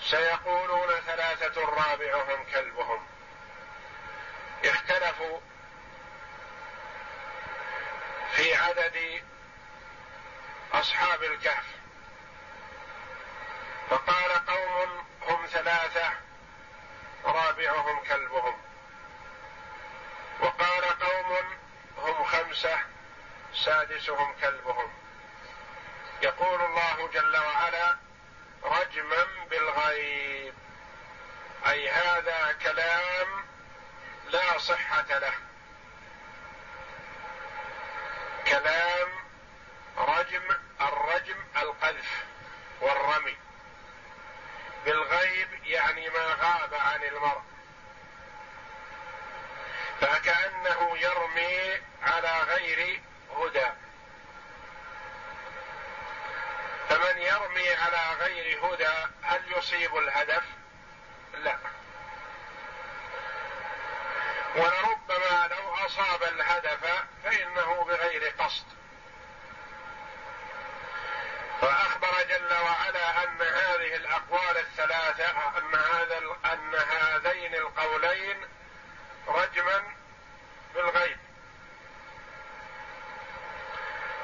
سيقولون 0.00 0.88
ثلاثة 1.06 1.60
رابعهم 1.60 2.44
كلبهم. 2.44 3.15
اختلفوا 4.88 5.40
في 8.32 8.54
عدد 8.54 9.22
أصحاب 10.72 11.22
الكهف. 11.22 11.64
فقال 13.90 14.46
قوم 14.46 15.06
هم 15.22 15.46
ثلاثة 15.46 16.12
رابعهم 17.24 18.04
كلبهم. 18.04 18.60
وقال 20.40 20.84
قوم 20.84 21.44
هم 21.98 22.24
خمسة 22.24 22.78
سادسهم 23.54 24.34
كلبهم. 24.40 24.92
يقول 26.22 26.60
الله 26.60 27.08
جل 27.12 27.36
وعلا 27.36 27.96
رجما 28.62 29.26
بالغيب. 29.50 30.54
أي 31.66 31.90
هذا 31.90 32.52
كلام 32.52 33.45
لا 34.30 34.58
صحة 34.58 35.18
له. 35.18 35.34
كلام 38.46 39.08
رجم 39.96 40.56
الرجم 40.80 41.36
القذف 41.56 42.24
والرمي. 42.80 43.36
بالغيب 44.84 45.64
يعني 45.64 46.10
ما 46.10 46.24
غاب 46.24 46.74
عن 46.74 47.04
المرء. 47.04 47.42
فكأنه 50.00 50.98
يرمي 50.98 51.80
على 52.02 52.40
غير 52.40 53.00
هدى. 53.36 53.66
فمن 56.88 57.18
يرمي 57.18 57.74
على 57.74 58.14
غير 58.20 58.66
هدى 58.66 59.08
هل 59.22 59.52
يصيب 59.58 59.96
الهدف؟ 59.96 60.44
لا. 61.34 61.58
ولربما 64.56 65.48
لو 65.50 65.74
أصاب 65.86 66.22
الهدف 66.22 67.04
فإنه 67.24 67.84
بغير 67.84 68.34
قصد. 68.38 68.66
فأخبر 71.60 72.22
جل 72.22 72.52
وعلا 72.52 73.24
أن 73.24 73.42
هذه 73.42 73.96
الأقوال 73.96 74.56
الثلاثة 74.58 75.58
أن 75.58 75.74
هذا 75.74 76.18
أن 76.44 76.74
هذين 76.74 77.54
القولين 77.54 78.48
رجما 79.28 79.82
بالغيب 80.74 81.18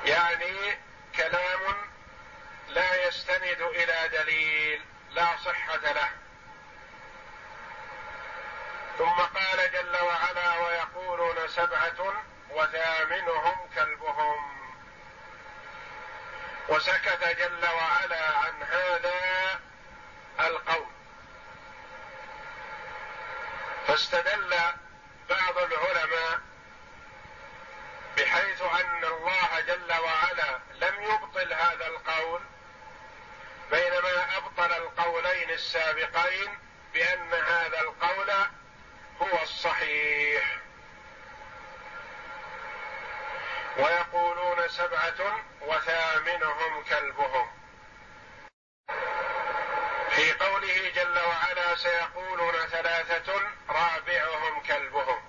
يعني 0.04 0.78
كلام 1.16 1.76
لا 2.68 3.06
يستند 3.06 3.60
إلى 3.60 4.08
دليل 4.08 4.84
لا 5.10 5.36
صحة 5.36 5.92
له. 5.92 6.21
ثم 8.98 9.20
قال 9.20 9.72
جل 9.72 9.96
وعلا 10.02 10.58
ويقولون 10.58 11.48
سبعة 11.48 12.14
وثامنهم 12.50 13.68
كلبهم. 13.74 14.62
وسكت 16.68 17.24
جل 17.24 17.66
وعلا 17.66 18.38
عن 18.38 18.62
هذا 18.62 19.60
القول. 20.40 20.92
فاستدل 23.86 24.54
بعض 25.30 25.58
العلماء 25.58 26.40
بحيث 28.16 28.62
أن 28.62 29.04
الله 29.04 29.60
جل 29.60 29.92
وعلا 29.92 30.58
لم 30.80 31.02
يبطل 31.02 31.52
هذا 31.52 31.86
القول 31.86 32.40
بينما 33.70 34.36
أبطل 34.36 34.72
القولين 34.72 35.50
السابقين 35.50 36.58
بأن 36.94 37.32
هذا 37.32 37.80
القول 37.80 38.30
هو 39.22 39.42
الصحيح. 39.42 40.58
ويقولون 43.76 44.68
سبعة 44.68 45.40
وثامنهم 45.60 46.84
كلبهم. 46.84 47.50
في 50.10 50.32
قوله 50.32 50.90
جل 50.94 51.18
وعلا 51.18 51.76
سيقولون 51.76 52.52
ثلاثة 52.52 53.40
رابعهم 53.68 54.60
كلبهم. 54.60 55.22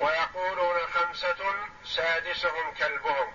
ويقولون 0.00 0.86
خمسة 0.86 1.54
سادسهم 1.84 2.74
كلبهم. 2.74 3.34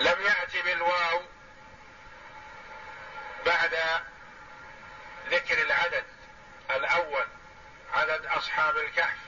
لم 0.00 0.22
يأت 0.22 0.64
بالواو 0.64 1.22
بعد 3.46 3.74
ذكر 5.30 5.62
العدد 5.62 6.04
الأول 6.70 7.26
عدد 7.92 8.26
أصحاب 8.26 8.76
الكهف. 8.76 9.18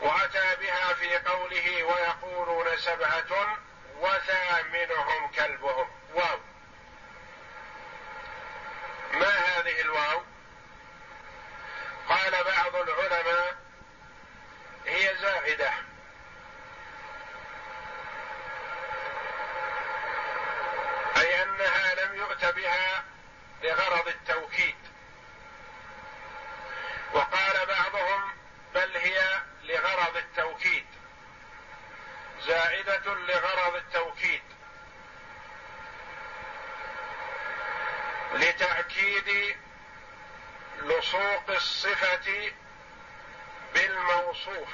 وأتى 0.00 0.56
بها 0.60 0.94
في 0.94 1.18
قوله 1.18 1.84
ويقولون 1.84 2.76
سبعة 2.76 3.58
وثامنهم 3.96 5.30
كلبهم. 5.30 5.90
واو. 6.14 6.38
ما 9.12 9.38
هذه 9.38 9.80
الواو؟ 9.80 10.22
قال 12.08 12.44
بعض 12.44 12.76
العلماء 12.76 13.56
هي 14.86 15.16
زائدة. 15.16 15.72
أي 21.16 21.42
أنها 21.42 21.94
لم 21.94 22.14
يؤت 22.14 22.44
بها 22.44 23.04
لغرض 23.62 24.08
التوكيد 24.08 24.76
وقال 27.14 27.66
بعضهم 27.66 28.32
بل 28.74 28.96
هي 28.96 29.42
لغرض 29.62 30.16
التوكيد. 30.16 30.86
زائدة 32.46 33.14
لغرض 33.14 33.74
التوكيد. 33.74 34.42
لتأكيد 38.34 39.56
لصوق 40.82 41.50
الصفة 41.50 42.52
بالموصوف. 43.74 44.68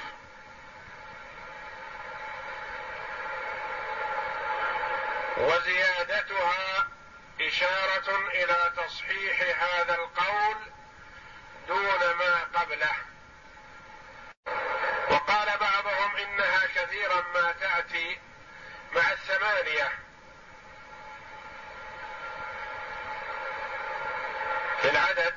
وزيادتها 5.37 6.94
إشارة 7.41 8.27
إلى 8.27 8.73
تصحيح 8.77 9.63
هذا 9.63 9.95
القول 9.95 10.55
دون 11.67 12.13
ما 12.13 12.43
قبله. 12.53 12.95
وقال 15.11 15.57
بعضهم 15.57 16.15
إنها 16.17 16.65
كثيرا 16.75 17.21
ما 17.33 17.51
تأتي 17.51 18.19
مع 18.95 19.11
الثمانية. 19.11 19.91
في 24.81 24.89
العدد 24.89 25.35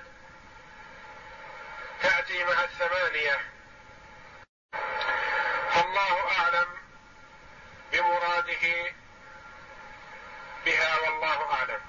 تأتي 2.03 2.45
مع 2.45 2.65
الثمانية. 2.65 3.41
فالله 5.71 6.39
أعلم 6.39 6.69
بمراده 7.93 8.93
بها 10.65 11.01
والله 11.01 11.53
أعلم. 11.53 11.88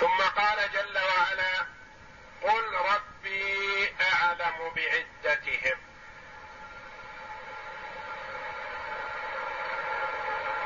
ثم 0.00 0.22
قال 0.22 0.72
جل 0.72 0.98
وعلا 0.98 1.66
قل 2.42 2.74
ربي 2.74 3.94
أعلم 4.00 4.72
بعدتهم. 4.76 5.78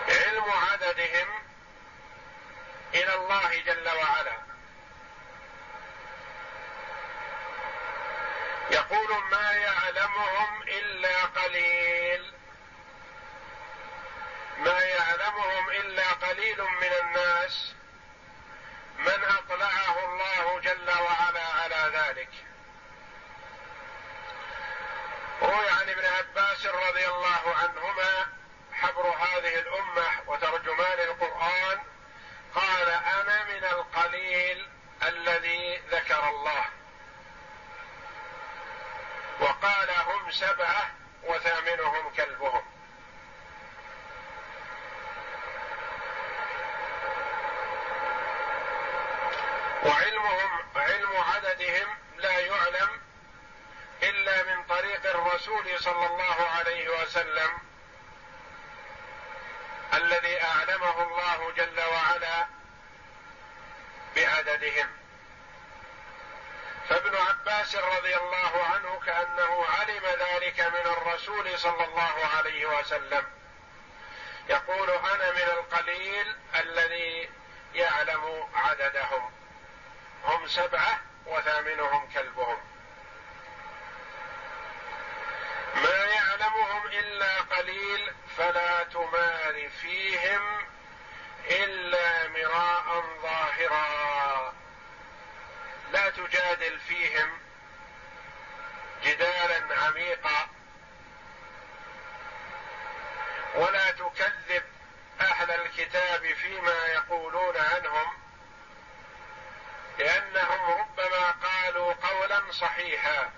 علم 0.09 0.51
عددهم 0.51 1.29
إلى 2.95 3.14
الله 3.14 3.61
جل 3.61 3.88
وعلا. 3.88 4.38
يقول 8.71 9.25
ما 9.31 9.53
يعلمهم 9.53 10.62
إلا 10.62 11.25
قليل. 11.25 12.33
ما 14.59 14.81
يعلمهم 14.81 15.71
إلا 15.71 16.12
قليل 16.12 16.62
من 16.62 16.92
الناس 17.03 17.75
من 19.02 19.24
أطلعه 19.24 20.04
الله 20.04 20.60
جل 20.60 20.90
وعلا 20.90 21.44
على 21.46 21.90
ذلك. 21.94 22.28
روي 25.42 25.68
عن 25.68 25.88
ابن 25.88 26.04
عباس 26.04 26.66
رضي 26.66 27.08
الله 27.08 27.54
عنهما 27.54 28.26
حبر 28.72 29.06
هذه 29.06 29.58
الأمة 29.58 30.08
وترجمان 30.26 30.98
القرآن 30.98 31.78
قال 32.54 32.88
أنا 32.88 33.44
من 33.44 33.64
القليل 33.64 34.68
الذي 35.02 35.82
ذكر 35.90 36.28
الله. 36.28 36.64
وقال 39.40 39.90
هم 39.90 40.30
سبعة 40.30 40.90
وثامنهم 41.22 42.10
كلبهم. 42.10 42.62
وعلمهم 49.85 50.64
علم 50.77 51.16
عددهم 51.16 51.97
لا 52.16 52.38
يعلم 52.38 53.01
إلا 54.03 54.42
من 54.42 54.64
طريق 54.64 55.07
الرسول 55.07 55.81
صلى 55.81 56.07
الله 56.07 56.49
عليه 56.49 56.88
وسلم 56.88 57.59
الذي 59.95 60.42
أعلمه 60.42 61.03
الله 61.03 61.53
جل 61.57 61.81
وعلا 61.81 62.47
بعددهم. 64.16 64.88
فابن 66.88 67.16
عباس 67.16 67.77
رضي 67.77 68.16
الله 68.16 68.64
عنه 68.64 69.01
كأنه 69.07 69.66
علم 69.66 70.07
ذلك 70.07 70.61
من 70.61 70.92
الرسول 70.92 71.59
صلى 71.59 71.85
الله 71.85 72.27
عليه 72.37 72.66
وسلم. 72.66 73.25
يقول 74.49 74.90
أنا 74.90 75.33
من 75.33 75.49
القليل 75.59 76.37
الذي 76.55 77.31
يعلم 77.75 78.49
عددهم. 78.55 79.33
هم 80.24 80.46
سبعة 80.46 81.00
وثامنهم 81.26 82.08
كلبهم. 82.14 82.58
ما 85.74 86.04
يعلمهم 86.04 86.87
إلا 86.87 87.40
قليل 87.40 88.14
فلا 88.37 88.82
تمار 88.82 89.70
فيهم 89.80 90.66
إلا 91.50 92.28
مراء 92.28 93.04
ظاهرا. 93.22 94.54
لا 95.92 96.11
تجادل 96.11 96.80
فيهم 96.80 97.38
جدالا 99.02 99.82
عميقا. 99.82 100.48
ولا 103.54 103.90
تكذب 103.90 104.62
أهل 105.20 105.50
الكتاب 105.50 106.35
فيما 106.35 106.87
يقولون 106.87 107.56
عنهم. 107.56 108.21
لأنهم 109.98 110.81
ربما 110.81 111.31
قالوا 111.31 111.92
قولا 111.92 112.52
صحيحا. 112.52 113.33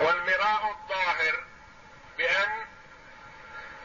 والمراء 0.00 0.70
الظاهر 0.70 1.44
بأن 2.18 2.66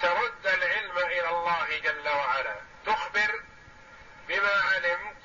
ترد 0.01 0.47
العلم 0.47 0.97
إلى 0.97 1.29
الله 1.29 1.79
جل 1.79 2.09
وعلا. 2.09 2.55
تخبر 2.85 3.41
بما 4.27 4.61
علمت 4.73 5.17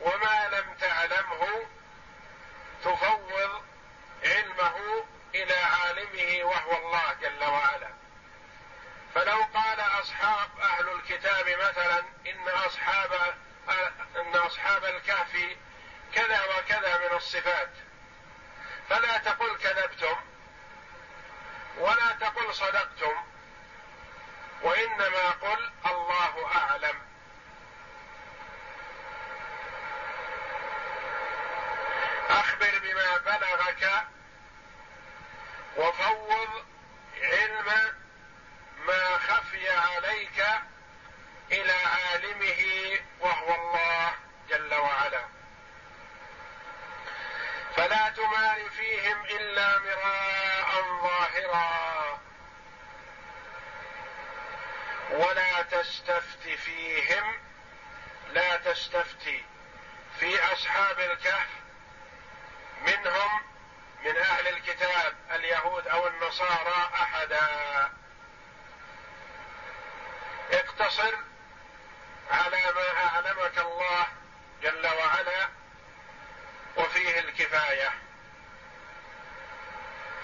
وما 0.00 0.48
لم 0.48 0.74
تعلمه 0.74 1.66
تفوض 2.84 3.62
علمه 4.24 5.04
إلى 5.34 5.54
عالمه 5.54 6.44
وهو 6.44 6.76
الله 6.76 7.12
جل 7.12 7.44
وعلا. 7.44 8.01
فلو 9.14 9.42
قال 9.54 9.80
أصحاب 9.80 10.48
أهل 10.60 10.88
الكتاب 10.88 11.48
مثلا 11.48 11.98
إن 12.26 12.48
أصحاب 12.48 13.12
إن 14.16 14.36
أصحاب 14.36 14.84
الكهف 14.84 15.56
كذا 16.14 16.40
وكذا 16.44 16.98
من 16.98 17.16
الصفات 17.16 17.70
فلا 18.88 19.18
تقل 19.18 19.56
كذبتم 19.56 20.16
ولا 21.78 22.12
تقل 22.20 22.54
صدقتم 22.54 23.14
وإنما 24.62 25.30
قل 25.30 25.70
الله 25.86 26.46
أعلم. 26.56 26.98
أخبر 32.30 32.78
بما 32.78 33.16
بلغك 33.16 34.06
وفوض 35.76 36.64
علم 37.22 37.92
ما 38.86 39.18
خفي 39.18 39.68
عليك 39.68 40.44
إلى 41.52 41.72
عالمه 41.72 42.98
وهو 43.42 43.54
الله 43.54 44.14
جل 44.48 44.74
وعلا. 44.74 45.24
فلا 47.76 48.08
تمار 48.08 48.70
فيهم 48.70 49.24
إلا 49.24 49.78
مراء 49.78 50.82
ظاهرا. 51.02 52.20
ولا 55.10 55.62
تستفت 55.62 56.48
فيهم 56.48 57.40
لا 58.32 58.56
تستفتي 58.56 59.44
في 60.18 60.52
أصحاب 60.52 61.00
الكهف 61.00 61.48
منهم 62.86 63.42
من 64.04 64.16
أهل 64.16 64.48
الكتاب 64.48 65.14
اليهود 65.34 65.88
أو 65.88 66.06
النصارى 66.06 66.90
أحدا. 66.94 67.92
اقتصر 70.52 71.31
على 72.30 72.72
ما 72.72 73.04
أعلمك 73.06 73.58
الله 73.58 74.06
جل 74.62 74.86
وعلا 74.86 75.48
وفيه 76.76 77.18
الكفاية. 77.18 77.92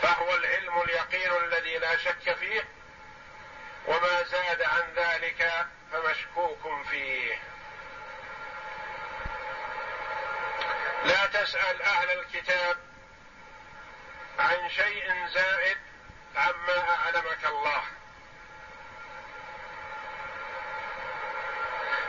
فهو 0.03 0.35
العلم 0.35 0.83
اليقين 0.83 1.33
الذي 1.45 1.79
لا 1.79 1.97
شك 1.97 2.35
فيه 2.35 2.69
وما 3.87 4.23
زاد 4.23 4.63
عن 4.63 4.93
ذلك 4.97 5.67
فمشكوك 5.93 6.87
فيه. 6.91 7.43
لا 11.05 11.27
تسأل 11.27 11.83
أهل 11.83 12.19
الكتاب 12.19 12.77
عن 14.39 14.71
شيء 14.71 15.27
زائد 15.29 15.79
عما 16.37 16.91
أعلمك 16.91 17.45
الله. 17.45 17.83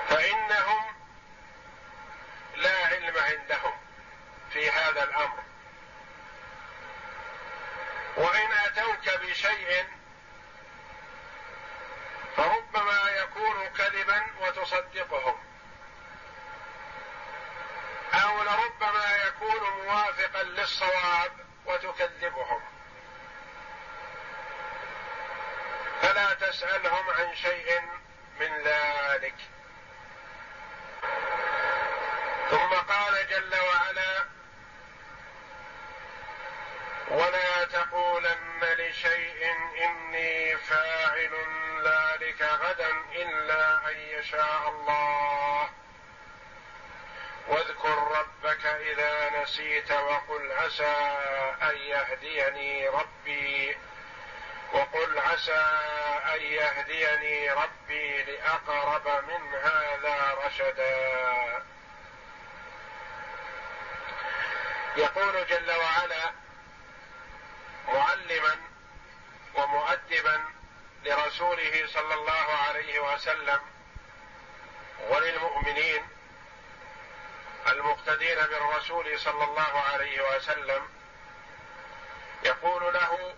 فإنهم 0.10 0.95
لا 2.56 2.86
علم 2.86 3.17
عندهم 3.17 3.74
في 4.50 4.72
هذا 4.72 5.04
الأمر. 5.04 5.43
وإن 8.17 8.52
أتوك 8.52 9.19
بشيء 9.22 9.88
فربما 12.38 13.10
يكون 13.10 13.67
كذبا 13.67 14.28
وتصدقهم. 14.41 15.38
أو 18.13 18.43
لربما 18.43 19.15
يكون 19.28 19.84
موافقا 19.84 20.43
للصواب 20.43 21.32
وتكذبهم. 21.65 22.62
فلا 26.02 26.34
تسألهم 26.34 27.10
عن 27.10 27.36
شيء 27.36 27.82
من 28.39 28.63
ذلك. 28.63 29.36
ثم 32.50 32.74
قال 32.94 33.28
جل 33.28 33.56
وعلا 33.60 34.26
ولا 37.10 37.66
تقولن 37.66 38.64
لشيء 38.78 39.54
إني 39.86 40.58
فاعل 40.58 41.32
ذلك 41.86 42.42
غدا 42.42 42.92
إلا 43.16 43.90
أن 43.92 43.98
يشاء 43.98 44.70
الله. 44.70 45.70
واذكر 47.48 47.98
ربك 48.20 48.66
إذا 48.66 49.42
نسيت 49.42 49.92
وقل 49.92 50.52
عسى 50.52 50.96
أن 51.62 51.78
يهديني 51.78 52.88
ربي 52.88 53.78
وقل 54.74 55.20
عسى 55.20 55.66
أن 56.36 56.42
يهديني 56.42 57.52
ربي 57.52 58.24
لأقرب 58.24 59.24
من 59.28 59.56
هذا 59.56 60.38
رشدا. 60.46 61.68
يقول 65.00 65.48
جل 65.48 65.72
وعلا 65.72 66.32
معلما 67.88 68.58
ومؤدبا 69.56 70.44
لرسوله 71.06 71.88
صلى 71.88 72.14
الله 72.14 72.58
عليه 72.68 73.00
وسلم 73.00 73.60
وللمؤمنين 75.10 76.08
المقتدين 77.68 78.36
بالرسول 78.36 79.20
صلى 79.20 79.44
الله 79.44 79.80
عليه 79.80 80.36
وسلم 80.36 80.90
يقول 82.44 82.94
له 82.94 83.36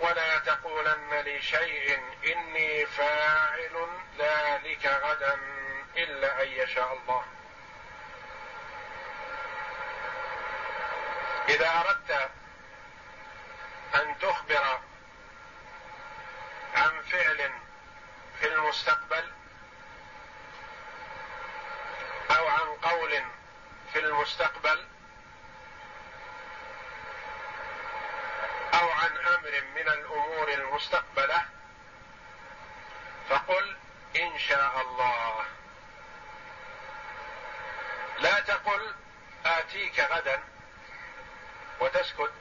ولا 0.00 0.38
تقولن 0.38 1.20
لشيء 1.26 2.00
إني 2.24 2.86
فاعل 2.86 3.88
ذلك 4.18 4.86
غدا 4.86 5.38
إلا 5.96 6.42
أن 6.42 6.48
يشاء 6.48 6.92
الله. 6.92 7.24
إذا 11.48 11.80
أردت 11.80 12.30
أن 13.94 14.18
تخبر 14.18 14.80
عن 16.74 17.02
فعل 17.02 17.52
في 18.40 18.46
المستقبل 18.46 19.32
أو 22.30 22.48
عن 22.48 22.66
قول 22.82 23.22
في 23.92 23.98
المستقبل 23.98 24.86
أو 28.74 28.90
عن 28.90 29.16
أمر 29.16 29.62
من 29.74 29.88
الأمور 29.88 30.48
المستقبلة 30.48 31.44
فقل 33.28 33.76
إن 34.16 34.38
شاء 34.38 34.80
الله. 34.80 35.44
لا 38.18 38.40
تقل 38.40 38.94
آتيك 39.46 40.00
غدا. 40.00 40.55
وتسكت. 41.86 42.32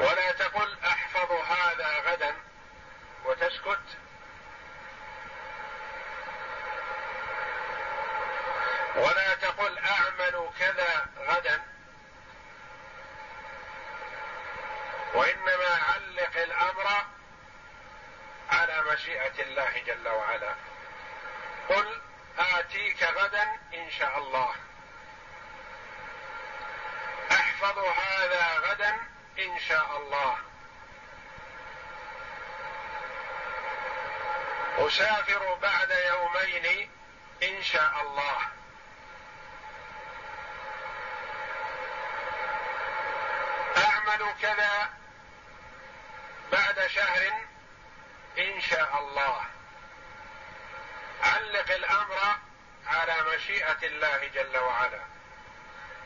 ولا 0.00 0.32
تقل 0.32 0.78
أحفظ 0.84 1.32
هذا 1.32 1.98
غدا 1.98 2.34
وتسكت. 3.24 3.84
ولا 8.96 9.34
تقل 9.34 9.78
أعمل 9.78 10.50
كذا 10.58 11.06
غدا. 11.18 11.62
وإنما 15.14 15.80
علق 15.88 16.36
الأمر 16.36 16.86
على 18.50 18.82
مشيئة 18.92 19.42
الله 19.42 19.82
جل 19.86 20.08
وعلا. 20.08 20.54
قل 21.68 22.00
آتيك 22.38 23.02
غدا 23.02 23.42
إن 23.74 23.90
شاء 23.90 24.18
الله. 24.18 24.69
احفظ 27.62 27.78
هذا 27.78 28.58
غدا 28.58 28.96
إن 29.38 29.58
شاء 29.68 29.96
الله. 29.96 30.36
أسافر 34.78 35.54
بعد 35.54 35.90
يومين 35.90 36.90
إن 37.42 37.62
شاء 37.62 38.00
الله. 38.00 38.38
أعمل 43.76 44.34
كذا 44.42 44.90
بعد 46.52 46.86
شهر 46.86 47.32
إن 48.38 48.60
شاء 48.60 48.98
الله. 48.98 49.44
علق 51.22 51.70
الأمر 51.70 52.18
على 52.86 53.16
مشيئة 53.34 53.78
الله 53.82 54.26
جل 54.34 54.58
وعلا. 54.58 55.19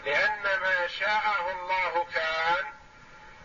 لأن 0.04 0.42
ما 0.42 0.86
شاءه 0.86 1.50
الله 1.50 2.06
كان 2.14 2.64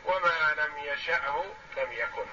وما 0.05 0.55
لم 0.57 0.77
يشأه 0.77 1.45
لم 1.77 1.91
يكن. 1.91 2.25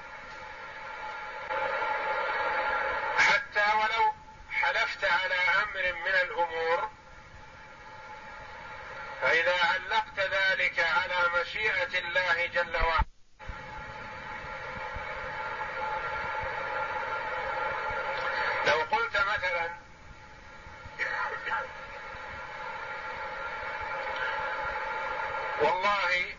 حتى 3.18 3.76
ولو 3.76 4.14
حلفت 4.50 5.04
على 5.04 5.34
أمر 5.34 5.92
من 6.04 6.14
الأمور 6.14 6.90
فإذا 9.22 9.56
علقت 9.64 10.18
ذلك 10.20 10.78
على 10.80 11.40
مشيئة 11.40 11.98
الله 11.98 12.46
جل 12.46 12.76
وعلا 12.76 13.06
لو 18.66 18.96
قلت 18.96 19.16
مثلا 19.16 19.85
والله 25.60 26.34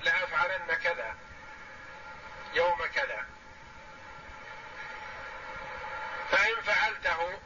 لأفعلن 0.00 0.74
كذا 0.84 1.14
يوم 2.54 2.86
كذا. 2.86 3.26
فإن 6.30 6.62
فعلته 6.62 7.38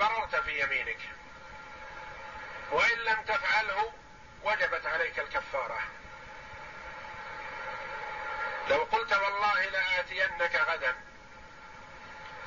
بررت 0.00 0.36
في 0.36 0.60
يمينك. 0.60 1.00
وإن 2.70 2.98
لم 2.98 3.22
تفعله 3.22 3.92
وجبت 4.42 4.86
عليك 4.86 5.18
الكفارة. 5.18 5.80
لو 8.68 8.78
قلت 8.78 9.12
والله 9.12 9.64
لآتينك 9.64 10.56
غدا 10.56 10.94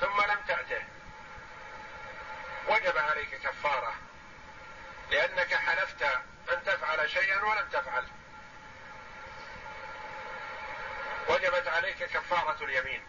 ثم 0.02 0.22
لم 0.22 0.40
تأته 0.48 0.84
وجب 2.68 2.98
عليك 2.98 3.36
كفارة 3.36 3.96
لأنك 5.12 5.54
حلفت 5.54 6.06
أن 6.50 6.64
تفعل 6.64 7.10
شيئا 7.10 7.44
ولم 7.44 7.68
تفعل. 7.70 8.08
وجبت 11.28 11.68
عليك 11.68 12.04
كفارة 12.04 12.64
اليمين. 12.64 13.04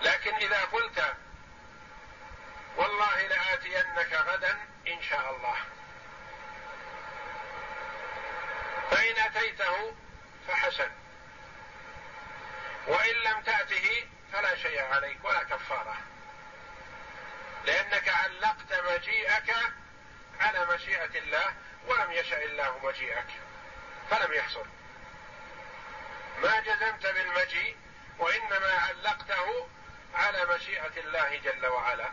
لكن 0.00 0.34
إذا 0.34 0.60
قلت 0.64 1.14
والله 2.76 3.26
لآتينك 3.26 4.12
غدا 4.12 4.66
إن 4.88 5.02
شاء 5.02 5.36
الله. 5.36 5.56
فإن 8.90 9.16
أتيته 9.18 9.94
فحسن. 10.48 10.90
وإن 12.86 13.14
لم 13.14 13.42
تأته 13.42 14.08
فلا 14.32 14.56
شيء 14.56 14.82
عليك 14.82 15.24
ولا 15.24 15.42
كفارة. 15.42 15.96
لأنك 17.64 18.08
علقت 18.08 18.72
مجيئك 18.90 19.54
على 20.40 20.66
مشيئة 20.66 21.18
الله 21.18 21.54
ولم 21.86 22.12
يشأ 22.12 22.44
الله 22.44 22.78
مجيئك 22.82 23.26
فلم 24.10 24.32
يحصل. 24.32 24.66
ما 26.42 26.60
جزمت 26.60 27.06
بالمجيء 27.06 27.76
وإنما 28.18 28.72
علقته 28.72 29.68
على 30.14 30.46
مشيئة 30.54 30.92
الله 30.96 31.36
جل 31.36 31.66
وعلا. 31.66 32.08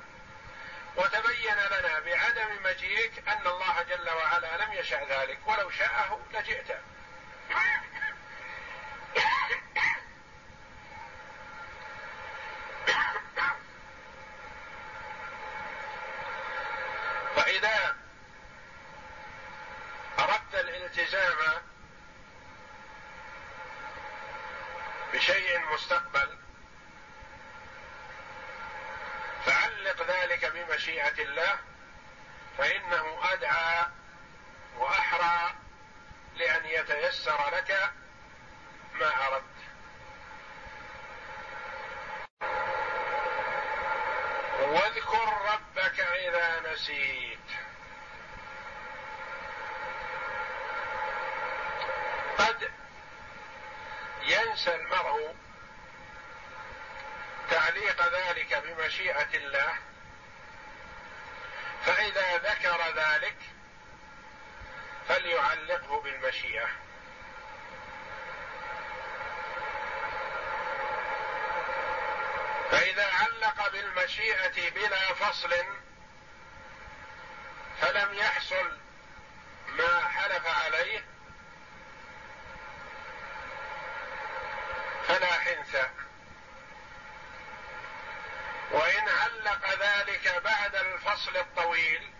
وتبين 0.96 1.56
لنا 1.56 2.00
بعدم 2.00 2.64
مجيئك 2.64 3.28
أن 3.28 3.48
الله 3.48 3.82
جل 3.82 4.10
وعلا 4.10 4.58
لم 4.58 4.74
يشأ 4.74 5.06
ذلك 5.10 5.40
ولو 5.46 5.70
شاءه 5.70 6.20
لجئت 6.34 6.70
فإذا 17.36 17.96
أردت 20.20 20.56
الالتزام 21.14 21.62
بشيء 25.14 25.60
مستقبل. 25.74 26.38
فعلق 29.46 30.02
ذلك 30.08 30.46
بمشيئة 30.46 31.24
الله 31.24 31.60
فإنه 32.58 33.20
أدعى 33.34 33.86
وأحرى 34.78 35.54
لأن 36.36 36.66
يتيسر 36.66 37.56
لك 37.56 37.92
ما 38.94 39.28
أردت. 39.28 39.44
واذكر 44.62 45.54
ربك 45.54 46.00
إذا 46.00 46.74
نسيت. 46.74 47.69
قد 52.40 52.72
ينسى 54.22 54.76
المرء 54.76 55.36
تعليق 57.50 58.08
ذلك 58.08 58.64
بمشيئة 58.64 59.38
الله 59.38 59.74
فإذا 61.86 62.38
ذكر 62.38 62.94
ذلك 62.96 63.36
فليعلقه 65.08 66.02
بالمشيئة. 66.02 66.68
فإذا 72.72 73.08
علق 73.14 73.72
بالمشيئة 73.72 74.70
بلا 74.70 75.14
فصل 75.14 75.54
فلم 77.82 78.14
يحصل 78.14 78.78
ما 79.68 80.08
حلف 80.08 80.48
عليه 80.48 81.09
فلا 85.10 85.34
حنث. 85.34 85.76
وإن 88.72 89.10
علق 89.10 89.70
ذلك 89.80 90.42
بعد 90.44 90.76
الفصل 90.76 91.38
الطويل 91.38 92.14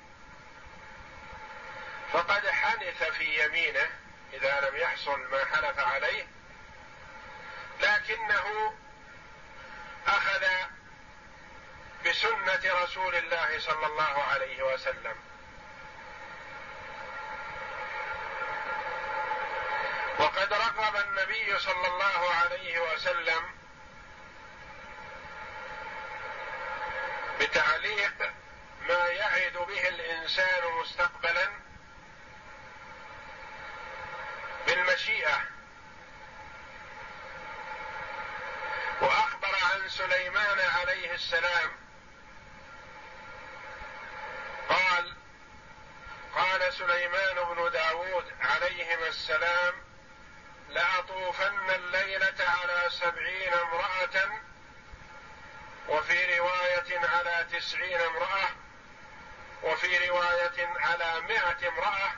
فقد 2.14 2.48
حنث 2.48 3.04
في 3.04 3.46
يمينه 3.46 3.90
إذا 4.34 4.70
لم 4.70 4.76
يحصل 4.76 5.20
ما 5.20 5.46
حلف 5.46 5.80
عليه 5.80 6.28
لكنه 7.82 8.78
أخذ 10.08 10.46
بسنة 12.06 12.84
رسول 12.84 13.16
الله 13.16 13.60
صلى 13.60 13.86
الله 13.86 14.24
عليه 14.24 14.64
وسلم. 14.64 15.29
وقد 20.30 20.54
رغب 20.54 20.96
النبي 20.96 21.60
صلى 21.60 21.88
الله 21.88 22.34
عليه 22.34 22.80
وسلم 22.80 23.54
بتعليق 27.40 28.34
ما 28.88 29.08
يعد 29.08 29.54
به 29.54 29.88
الإنسان 29.88 30.64
مستقبلا 30.82 31.50
بالمشيئة. 34.68 35.42
وأخبر 39.02 39.56
عن 39.74 39.90
سليمان 39.90 40.60
عليه 40.60 41.14
السلام 41.14 41.72
قال 44.70 45.16
قال 46.36 46.74
سليمان 46.74 47.36
بن 47.56 47.72
داود 47.72 48.34
عليهما 48.42 49.08
السلام 49.08 49.89
لأطوفن 50.70 51.70
الليلة 51.70 52.36
على 52.40 52.90
سبعين 52.90 53.54
امرأة 53.54 54.40
وفي 55.88 56.40
رواية 56.40 57.00
على 57.08 57.48
تسعين 57.52 58.02
امرأة 58.02 58.50
وفي 59.64 60.10
رواية 60.10 60.68
على 60.80 61.22
مائة 61.22 61.68
امرأة 61.70 62.12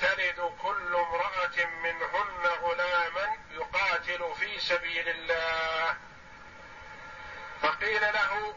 تلد 0.00 0.52
كل 0.62 0.96
امرأة 0.96 1.66
منهن 1.82 2.46
غلاما 2.62 3.36
يقاتل 3.50 4.34
في 4.40 4.60
سبيل 4.60 5.08
الله. 5.08 5.96
فقيل 7.62 8.00
له 8.00 8.56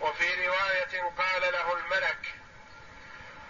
وفي 0.00 0.46
رواية 0.46 1.02
قال 1.18 1.52
له 1.52 1.76
الملك 1.76 2.34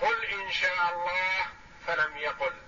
قل 0.01 0.25
إن 0.25 0.53
شاء 0.53 0.93
الله 0.93 1.47
فلم 1.87 2.17
يقل. 2.17 2.68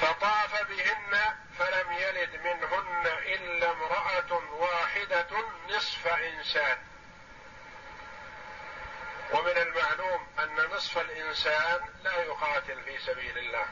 فطاف 0.00 0.62
بهن 0.62 1.36
فلم 1.58 1.92
يلد 1.92 2.40
منهن 2.44 3.06
إلا 3.06 3.70
امرأة 3.70 4.32
واحدة 4.52 5.26
نصف 5.68 6.06
إنسان. 6.06 6.78
ومن 9.32 9.56
المعلوم 9.56 10.26
أن 10.38 10.56
نصف 10.56 10.98
الإنسان 10.98 11.80
لا 12.04 12.22
يقاتل 12.22 12.82
في 12.82 12.98
سبيل 12.98 13.38
الله. 13.38 13.66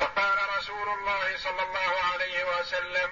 فقال 0.00 0.38
رسول 0.58 0.88
الله 0.88 1.36
صلى 1.36 1.62
الله 1.62 2.04
عليه 2.12 2.58
وسلم 2.58 3.10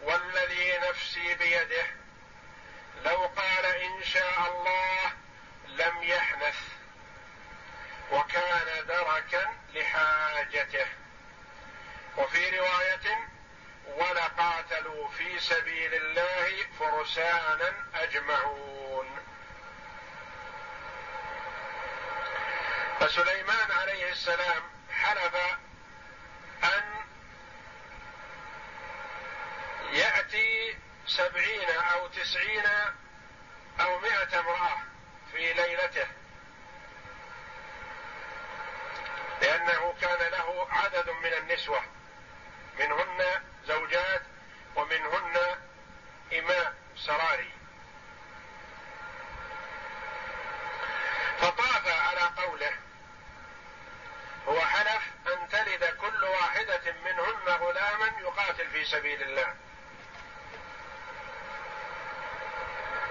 والذي 0.00 0.78
نفسي 0.78 1.34
بيده 1.34 1.86
لو 3.04 3.16
قال 3.36 3.66
إن 3.66 4.04
شاء 4.04 4.38
الله 4.48 5.12
لم 5.66 6.02
يحنث. 6.02 6.79
وكان 8.10 8.86
دركا 8.86 9.54
لحاجته. 9.74 10.86
وفي 12.16 12.58
رواية 12.58 13.28
ولقاتلوا 13.86 15.08
في 15.08 15.40
سبيل 15.40 15.94
الله 15.94 16.66
فرسانا 16.78 17.74
أجمعون. 17.94 19.18
فسليمان 23.00 23.70
عليه 23.70 24.12
السلام 24.12 24.62
حلف 24.90 25.36
أن 26.64 27.04
يأتي 29.92 30.78
سبعين 31.06 31.70
أو 31.70 32.08
تسعين 32.08 32.66
أو 33.80 33.98
مائه 33.98 34.40
امرأة 34.40 34.78
في 35.32 35.52
ليلته. 35.52 36.06
لأنه 39.40 39.94
كان 40.00 40.30
له 40.30 40.66
عدد 40.70 41.10
من 41.10 41.32
النسوة. 41.32 41.82
منهن 42.78 43.42
زوجات 43.66 44.22
ومنهن 44.76 45.36
إماء 46.32 46.74
سراري. 46.96 47.50
فطاف 51.38 51.88
على 51.88 52.20
قوله 52.20 52.72
هو 54.48 54.60
حلف 54.60 55.02
أن 55.26 55.48
تلد 55.48 55.84
كل 55.84 56.24
واحدة 56.24 56.92
منهن 57.04 57.48
غلاما 57.48 58.06
يقاتل 58.20 58.70
في 58.70 58.84
سبيل 58.84 59.22
الله. 59.22 59.54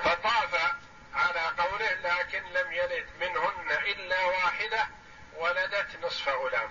فطاف 0.03 0.73
على 1.13 1.53
قوله 1.57 1.93
لكن 1.93 2.43
لم 2.43 2.71
يلد 2.71 3.07
منهن 3.19 3.71
إلا 3.71 4.25
واحدة 4.25 4.98
ولدت 5.39 6.05
نصف 6.05 6.29
غلام 6.29 6.69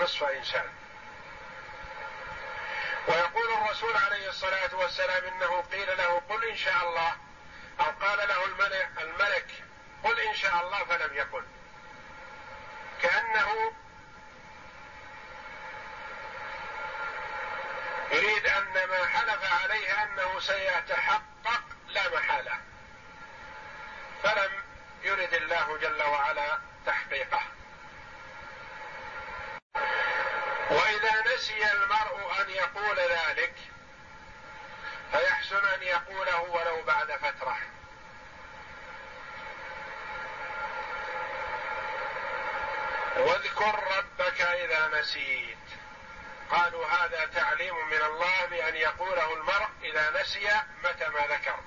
نصف 0.00 0.22
إنسان. 0.22 0.68
ويقول 3.08 3.52
الرسول 3.52 3.96
عليه 3.96 4.28
الصلاة 4.28 4.74
والسلام 4.74 5.24
إنه 5.24 5.62
قيل 5.72 5.98
له 5.98 6.22
قل 6.28 6.48
إن 6.48 6.56
شاء 6.56 6.88
الله 6.88 7.16
أو 7.80 7.90
قال 8.06 8.28
له 8.28 8.44
الملك, 9.00 9.50
قل 10.04 10.20
إن 10.20 10.34
شاء 10.34 10.60
الله 10.60 10.84
فلم 10.84 11.16
يقل. 11.16 11.44
كأنه 13.02 13.72
يريد 18.10 18.46
أن 18.46 18.88
ما 18.88 19.06
حلف 19.06 19.62
عليه 19.62 20.02
أنه 20.02 20.40
سيتحقق 20.40 21.62
لا 21.88 22.16
محالة. 22.16 22.60
فلم 24.22 24.52
يرد 25.02 25.34
الله 25.34 25.78
جل 25.78 26.02
وعلا 26.02 26.71
تحقيقه 26.86 27.42
وإذا 30.70 31.34
نسي 31.34 31.72
المرء 31.72 32.40
أن 32.40 32.50
يقول 32.50 32.96
ذلك 32.96 33.54
فيحسن 35.12 35.64
أن 35.66 35.82
يقوله 35.82 36.40
ولو 36.40 36.82
بعد 36.82 37.12
فترة. 37.12 37.58
واذكر 43.16 43.98
ربك 43.98 44.40
إذا 44.40 45.00
نسيت. 45.00 45.58
قالوا 46.50 46.86
هذا 46.86 47.26
تعليم 47.26 47.86
من 47.86 48.02
الله 48.02 48.46
بأن 48.46 48.76
يقوله 48.76 49.34
المرء 49.34 49.68
إذا 49.82 50.20
نسي 50.20 50.60
متى 50.84 51.08
ما 51.08 51.26
ذكر. 51.26 51.60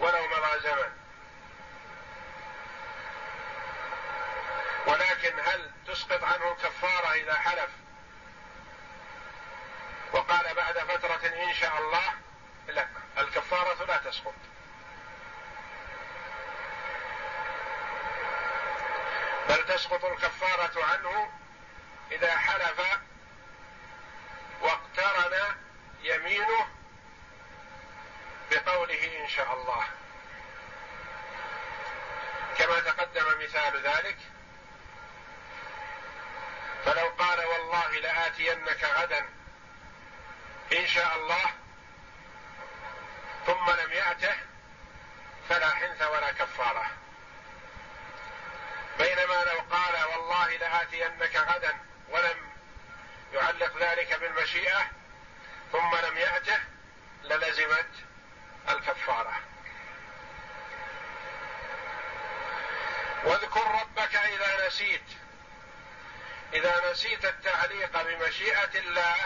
ولو 0.00 0.26
مضى 0.28 0.60
زمن. 0.60 1.01
ولكن 5.22 5.40
هل 5.40 5.70
تسقط 5.86 6.24
عنه 6.24 6.52
الكفارة 6.52 7.12
إذا 7.12 7.34
حلف؟ 7.34 7.70
وقال 10.12 10.54
بعد 10.54 10.78
فترة 10.78 11.26
إن 11.26 11.54
شاء 11.54 11.78
الله 11.78 12.12
لا 12.66 12.86
الكفارة 13.18 13.84
لا 13.84 13.96
تسقط. 13.96 14.34
بل 19.48 19.66
تسقط 19.66 20.04
الكفارة 20.04 20.84
عنه 20.84 21.30
إذا 22.12 22.36
حلف 22.36 22.80
واقترن 24.60 25.56
يمينه 26.02 26.68
بقوله 28.50 29.22
إن 29.24 29.28
شاء 29.28 29.52
الله. 29.52 29.84
كما 32.58 32.80
تقدم 32.80 33.42
مثال 33.42 33.82
ذلك 33.82 34.18
فلو 36.84 37.08
قال 37.18 37.44
والله 37.44 37.90
لآتينك 37.90 38.84
غدا 38.84 39.28
إن 40.72 40.86
شاء 40.86 41.16
الله 41.16 41.44
ثم 43.46 43.70
لم 43.70 43.92
يأته 43.92 44.34
فلا 45.48 45.70
حنث 45.74 46.02
ولا 46.02 46.32
كفارة. 46.32 46.90
بينما 48.98 49.44
لو 49.44 49.60
قال 49.70 50.04
والله 50.04 50.56
لآتينك 50.56 51.36
غدا 51.36 51.78
ولم 52.08 52.52
يعلق 53.32 53.76
ذلك 53.78 54.20
بالمشيئة 54.20 54.90
ثم 55.72 55.96
لم 55.96 56.16
يأته 56.16 56.58
للزمت 57.24 57.90
الكفارة. 58.68 59.40
واذكر 63.24 63.80
ربك 63.80 64.16
إذا 64.16 64.66
نسيت 64.66 65.21
إذا 66.52 66.90
نسيت 66.90 67.24
التعليق 67.24 68.02
بمشيئة 68.02 68.78
الله 68.78 69.16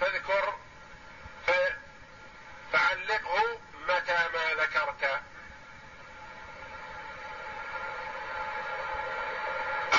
فاذكر 0.00 0.58
فعلقه 2.72 3.60
متى 3.88 4.28
ما 4.34 4.62
ذكرت. 4.62 5.20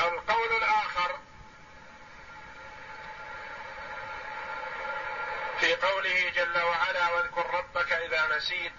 أو 0.02 0.10
القول 0.10 0.58
الآخر. 0.58 1.20
في 5.60 5.76
قوله 5.76 6.30
جل 6.30 6.62
وعلا 6.62 7.10
واذكر 7.10 7.54
ربك 7.54 7.92
إذا 7.92 8.38
نسيت 8.38 8.74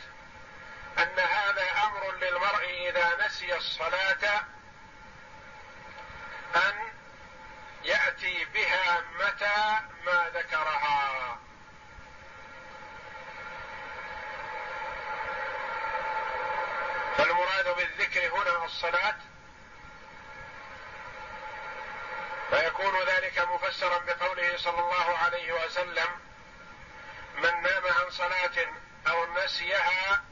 أن 0.98 1.18
هذا 1.18 1.62
أمر 1.84 2.12
للمرء 2.14 2.88
إذا 2.88 3.26
نسي 3.26 3.56
الصلاة 3.56 4.44
أن 6.56 6.93
يأتي 7.84 8.44
بها 8.44 9.00
متى 9.00 9.80
ما 10.06 10.30
ذكرها. 10.34 11.38
فالمراد 17.16 17.76
بالذكر 17.76 18.28
هنا 18.28 18.64
الصلاة. 18.64 19.16
فيكون 22.50 23.02
ذلك 23.02 23.38
مفسرا 23.38 23.98
بقوله 23.98 24.56
صلى 24.56 24.80
الله 24.80 25.18
عليه 25.18 25.52
وسلم 25.52 26.08
من 27.36 27.62
نام 27.62 27.82
عن 27.84 28.10
صلاة 28.10 28.66
أو 29.08 29.34
نسيها 29.34 30.24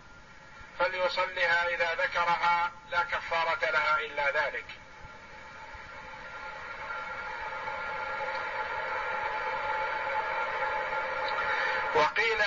فليصلها 0.78 1.68
إذا 1.68 1.94
ذكرها 1.94 2.72
لا 2.90 3.02
كفارة 3.02 3.70
لها 3.70 3.98
إلا 3.98 4.30
ذلك. 4.30 4.81
وقيل 11.94 12.42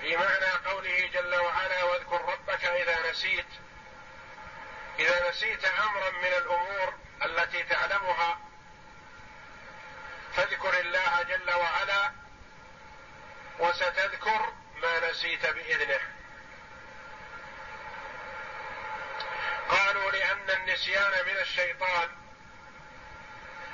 في 0.00 0.16
معنى 0.16 0.50
قوله 0.66 1.10
جل 1.14 1.34
وعلا 1.34 1.84
واذكر 1.84 2.24
ربك 2.24 2.64
إذا 2.64 3.10
نسيت. 3.10 3.46
إذا 4.98 5.30
نسيت 5.30 5.64
أمرا 5.64 6.10
من 6.10 6.32
الأمور 6.32 6.94
التي 7.24 7.62
تعلمها 7.62 8.38
فاذكر 10.36 10.80
الله 10.80 11.22
جل 11.22 11.50
وعلا 11.50 12.12
وستذكر 13.58 14.52
ما 14.82 15.10
نسيت 15.10 15.46
بإذنه. 15.46 16.00
قالوا 19.68 20.10
لأن 20.10 20.50
النسيان 20.50 21.26
من 21.26 21.36
الشيطان 21.36 22.08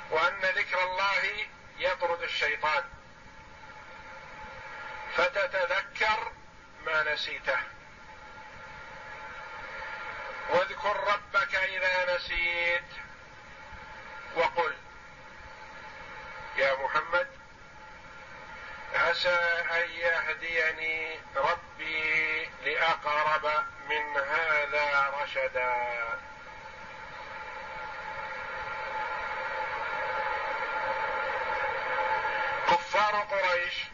وأن 0.09 0.39
ذكر 0.41 0.83
الله 0.83 1.47
يطرد 1.77 2.23
الشيطان. 2.23 2.83
فتتذكر 5.17 6.31
ما 6.85 7.13
نسيته. 7.13 7.59
واذكر 10.49 11.13
ربك 11.13 11.55
إذا 11.55 12.15
نسيت. 12.15 12.83
وقل 14.35 14.73
يا 16.57 16.75
محمد 16.75 17.27
عسى 18.95 19.63
أن 19.71 19.89
يهديني 19.89 21.19
ربي 21.35 22.49
لأقرب 22.65 23.65
من 23.89 24.17
هذا 24.17 25.13
رشدا. 25.21 26.19
كفار 32.67 33.15
قريش 33.15 33.92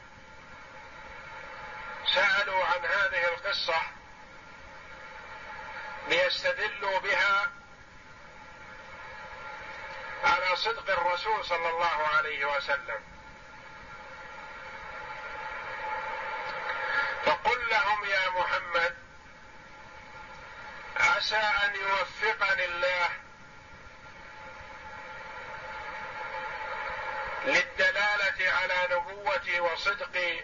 سألوا 2.15 2.65
عن 2.65 2.85
هذه 2.85 3.27
القصة 3.27 3.81
ليستدلوا 6.07 6.99
بها 6.99 7.51
على 10.23 10.55
صدق 10.55 10.89
الرسول 10.89 11.45
صلى 11.45 11.69
الله 11.69 12.07
عليه 12.07 12.45
وسلم. 12.45 13.03
فقل 17.25 17.69
لهم 17.69 18.05
يا 18.05 18.29
محمد 18.29 18.95
عسى 20.97 21.35
أن 21.35 21.75
يوفقني 21.75 22.65
الله 22.65 23.09
للدلالة 27.45 28.51
على 28.51 28.87
نبوتي 28.91 29.59
وصدقي 29.59 30.43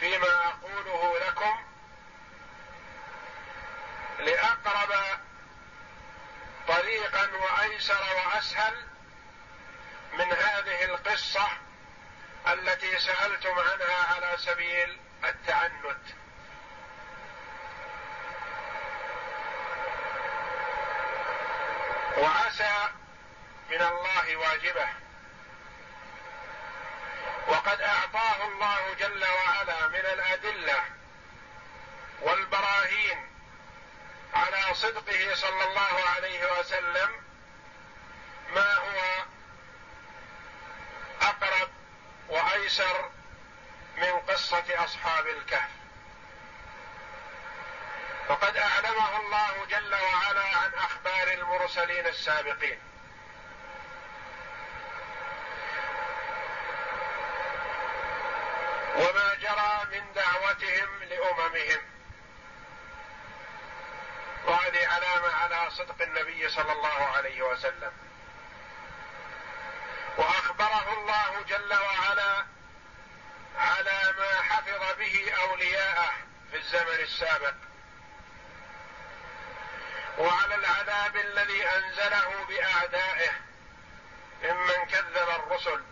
فيما 0.00 0.46
أقوله 0.48 1.18
لكم 1.18 1.64
لأقرب 4.18 4.94
طريقا 6.68 7.30
وأيسر 7.36 8.04
وأسهل 8.16 8.74
من 10.12 10.32
هذه 10.32 10.84
القصة 10.84 11.48
التي 12.46 12.98
سألتم 12.98 13.58
عنها 13.58 14.14
على 14.14 14.36
سبيل 14.38 15.00
التعنت. 15.24 16.00
وعسى 22.16 22.88
من 23.70 23.82
الله 23.82 24.36
واجبه. 24.36 24.88
وقد 27.60 27.80
أعطاه 27.80 28.44
الله 28.44 28.94
جل 28.94 29.24
وعلا 29.24 29.88
من 29.88 29.94
الأدلة 29.94 30.84
والبراهين 32.20 33.30
على 34.34 34.74
صدقه 34.74 35.34
صلى 35.34 35.64
الله 35.64 36.08
عليه 36.16 36.58
وسلم 36.58 37.10
ما 38.54 38.74
هو 38.74 39.24
أقرب 41.22 41.68
وأيسر 42.28 43.10
من 43.96 44.18
قصة 44.28 44.84
أصحاب 44.84 45.26
الكهف. 45.26 45.70
فقد 48.28 48.56
أعلمه 48.56 49.16
الله 49.16 49.66
جل 49.70 49.94
وعلا 49.94 50.46
عن 50.56 50.74
أخبار 50.74 51.32
المرسلين 51.32 52.06
السابقين. 52.06 52.78
جرى 59.50 60.00
من 60.00 60.12
دعوتهم 60.12 61.02
لأممهم. 61.02 61.80
وهذه 64.44 64.88
علامة 64.88 65.34
على 65.34 65.70
صدق 65.70 66.02
النبي 66.02 66.48
صلى 66.48 66.72
الله 66.72 67.04
عليه 67.04 67.42
وسلم. 67.42 67.92
وأخبره 70.16 70.92
الله 70.92 71.42
جل 71.42 71.74
وعلا 71.74 72.44
على 73.58 74.14
ما 74.18 74.42
حفظ 74.42 74.98
به 74.98 75.32
أولياءه 75.42 76.12
في 76.50 76.56
الزمن 76.56 77.00
السابق. 77.00 77.54
وعلى 80.18 80.54
العذاب 80.54 81.16
الذي 81.16 81.66
أنزله 81.68 82.44
بأعدائه 82.48 83.30
ممن 84.42 84.86
كذب 84.86 85.28
الرسل. 85.28 85.82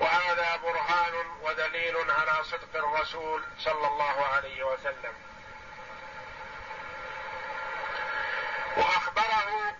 وهذا 0.00 0.56
برهان 0.56 1.14
ودليل 1.42 2.10
على 2.10 2.44
صدق 2.44 2.76
الرسول 2.76 3.44
صلى 3.58 3.86
الله 3.86 4.26
عليه 4.26 4.64
وسلم. 4.64 5.12
وأخبره 8.76 9.76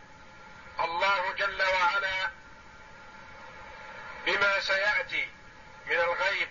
الله 0.81 1.33
جل 1.33 1.63
وعلا 1.63 2.31
بما 4.27 4.61
سيأتي 4.61 5.31
من 5.87 5.97
الغيب 5.97 6.49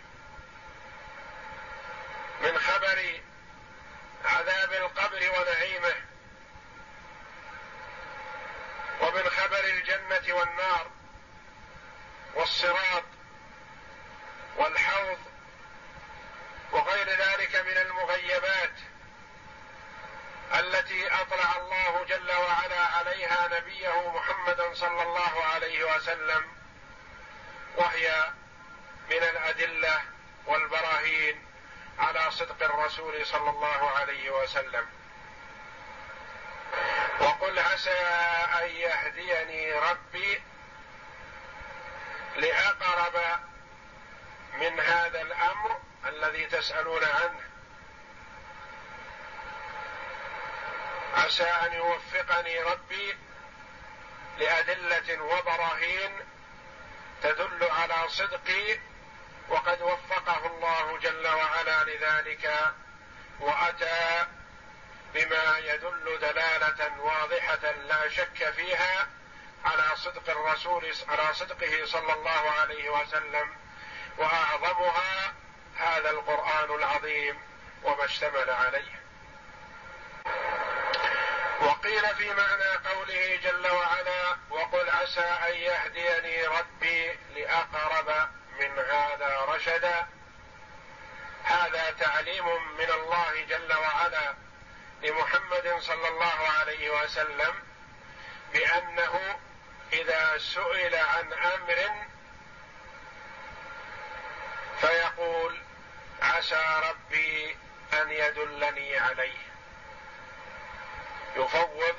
من 2.41 2.59
خبر 2.59 3.21
عذاب 4.25 4.73
القبر 4.73 5.31
ونعيمه 5.39 5.95
ومن 9.01 9.29
خبر 9.29 9.63
الجنة 9.63 10.35
والنار 10.35 10.87
والصراط 12.35 13.03
والحوض 14.57 15.17
وغير 16.71 17.09
ذلك 17.09 17.55
من 17.55 17.77
المغيبات 17.77 18.73
التي 20.53 21.07
أطلع 21.07 21.55
الله 21.57 22.05
جل 22.05 22.31
وعلا 22.31 22.79
عليها 22.85 23.47
نبيه 23.59 24.09
محمدا 24.09 24.73
صلى 24.73 25.03
الله 25.03 25.43
عليه 25.43 25.95
وسلم 25.95 26.45
وهي 27.75 28.31
من 29.09 29.23
الأدلة 29.23 30.01
والبراهين 30.45 31.45
على 31.99 32.31
صدق 32.31 32.63
الرسول 32.63 33.25
صلى 33.25 33.49
الله 33.49 33.89
عليه 33.91 34.29
وسلم. 34.29 34.85
وقل 37.19 37.59
عسى 37.59 37.99
أن 38.61 38.67
يهديني 38.67 39.73
ربي 39.73 40.41
لأقرب 42.35 43.39
من 44.59 44.79
هذا 44.79 45.21
الأمر 45.21 45.79
الذي 46.05 46.45
تسألون 46.45 47.03
عنه. 47.03 47.39
عسى 51.13 51.43
أن 51.43 51.73
يوفقني 51.73 52.59
ربي 52.59 53.17
لأدلة 54.37 55.21
وبراهين 55.21 56.11
تدل 57.23 57.63
على 57.63 58.09
صدقي 58.09 58.79
وقد 59.49 59.81
وفقه 59.81 60.47
الله 60.47 60.97
جل 60.97 61.27
وعلا 61.27 61.83
لذلك 61.83 62.73
وأتى 63.39 64.25
بما 65.13 65.57
يدل 65.57 66.17
دلالة 66.21 67.01
واضحة 67.01 67.71
لا 67.71 68.09
شك 68.09 68.49
فيها 68.49 69.07
على 69.65 69.95
صدق 69.95 70.29
الرسول 70.29 70.93
على 71.07 71.33
صدقه 71.33 71.85
صلى 71.85 72.13
الله 72.13 72.51
عليه 72.51 72.89
وسلم. 72.89 73.66
وأعظمها 74.17 75.33
هذا 75.77 76.09
القرآن 76.09 76.75
العظيم 76.75 77.41
وما 77.83 78.05
اشتمل 78.05 78.49
عليه. 78.49 78.97
وقيل 81.61 82.15
في 82.15 82.33
معنى 82.33 82.89
قوله 82.89 83.39
جل 83.43 83.71
وعلا 83.71 84.37
وقل 84.49 84.89
عسى 84.89 85.21
أن 85.21 85.53
يهديني 85.53 86.47
ربي 86.47 87.19
لأقرب 87.35 88.29
من 88.59 88.79
هذا 88.79 89.45
رشدا. 89.47 90.07
هذا 91.43 91.91
تعليم 91.99 92.45
من 92.77 92.91
الله 92.91 93.45
جل 93.49 93.73
وعلا 93.73 94.35
لمحمد 95.03 95.77
صلى 95.79 96.07
الله 96.07 96.49
عليه 96.59 96.89
وسلم 96.89 97.53
بأنه 98.53 99.39
إذا 99.93 100.37
سئل 100.37 100.95
عن 100.95 101.33
أمر 101.33 102.07
فيقول 104.81 105.61
عسى 106.21 106.81
ربي 106.89 107.57
أن 107.93 108.11
يدلني 108.11 108.97
عليه. 108.97 109.37
يفوض 111.35 111.95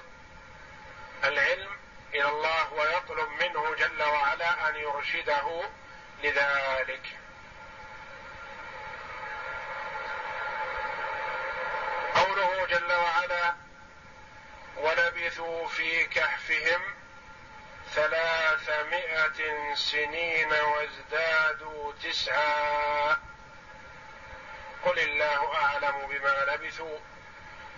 العلم 1.24 1.76
إلى 2.14 2.28
الله 2.28 2.72
ويطلب 2.72 3.28
منه 3.28 3.74
جل 3.74 4.02
وعلا 4.02 4.68
أن 4.68 4.76
يرشده 4.76 5.62
لذلك. 6.22 7.18
قوله 12.14 12.66
جل 12.66 12.92
وعلا 12.92 13.54
ولبثوا 14.76 15.68
في 15.68 16.04
كهفهم 16.04 16.97
ثلاثمائة 17.94 19.74
سنين 19.74 20.52
وازدادوا 20.52 21.92
تسعا. 22.02 23.16
قل 24.84 24.98
الله 24.98 25.54
أعلم 25.54 26.06
بما 26.06 26.44
لبثوا. 26.44 26.98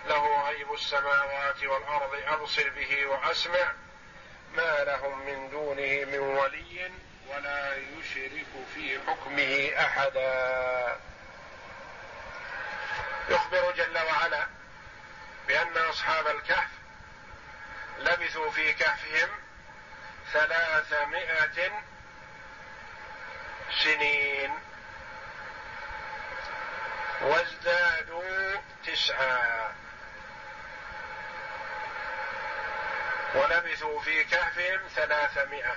له 0.07 0.47
غيب 0.47 0.73
السماوات 0.73 1.63
والأرض 1.63 2.21
أبصر 2.27 2.69
به 2.69 3.05
وأسمع. 3.05 3.73
ما 4.53 4.83
لهم 4.83 5.25
من 5.25 5.49
دونه 5.49 6.05
من 6.05 6.19
ولي 6.19 6.91
ولا 7.27 7.75
يشرك 7.77 8.65
في 8.75 8.99
حكمه 9.07 9.71
أحدا. 9.85 10.99
يخبر 13.29 13.71
جل 13.71 13.97
وعلا 13.97 14.47
بأن 15.47 15.77
أصحاب 15.77 16.27
الكهف 16.27 16.69
لبثوا 17.99 18.51
في 18.51 18.73
كهفهم 18.73 19.40
ثلاثمائة 20.33 21.83
سنين. 23.83 24.51
وازدادوا 27.21 28.61
تسعا 28.85 29.75
ولبثوا 33.35 34.01
في 34.01 34.23
كهفهم 34.23 34.79
ثلاثمائة. 34.95 35.75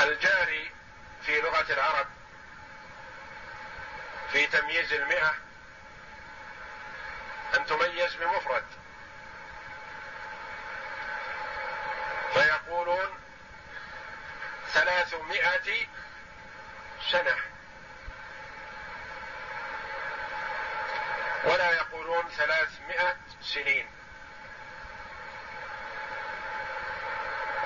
الجاري 0.00 0.70
في 1.26 1.40
لغة 1.40 1.72
العرب 1.72 2.06
في 4.32 4.46
تمييز 4.46 4.92
المئة 4.92 5.43
أن 7.56 7.66
تميز 7.66 8.14
بمفرد. 8.14 8.64
فيقولون 12.32 13.18
ثلاثمائة 14.72 15.86
سنة. 17.10 17.36
ولا 21.44 21.70
يقولون 21.70 22.28
ثلاثمائة 22.28 23.16
سنين. 23.40 23.90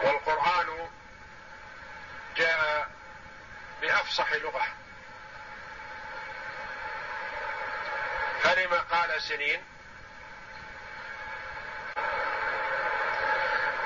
والقرآن 0.03 0.91
جاء 2.36 2.91
بأفصح 3.80 4.32
لغة. 4.32 4.66
فلم 8.43 8.74
قال 8.74 9.22
سنين 9.22 9.64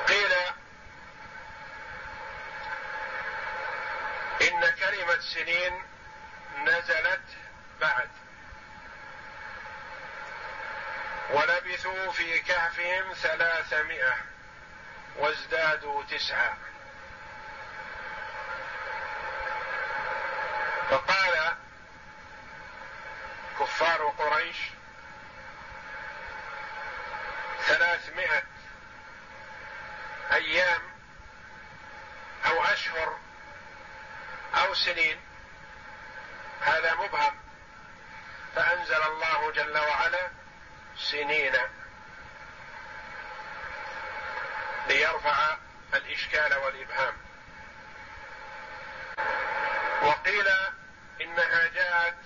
قيل 0.09 0.33
إن 4.43 4.72
كلمة 4.83 5.21
سنين 5.21 5.83
نزلت 6.65 7.23
بعد. 7.81 8.11
ولبثوا 11.31 12.13
في 12.13 12.39
كهفهم 12.39 13.13
ثلاثمائة 13.13 14.15
وازدادوا 15.17 16.03
تسعة. 16.03 16.57
فقال 20.91 21.57
كفار 23.61 24.09
قريش 24.09 24.57
ثلاثمائة 27.67 28.43
أيام 30.33 30.83
أو 32.47 32.65
أشهر 32.65 33.19
أو 34.55 34.75
سنين. 34.75 35.21
هذا 36.61 36.95
مبهم. 36.95 37.41
فأنزل 38.55 39.03
الله 39.03 39.53
جل 39.53 39.79
وعلا 39.79 40.31
سنين 41.11 41.53
ليرفع 44.89 45.57
الإشكال 45.95 46.55
والإبهام. 46.55 47.17
وقيل 50.03 50.49
إنها 51.21 51.67
جاءت 51.67 52.17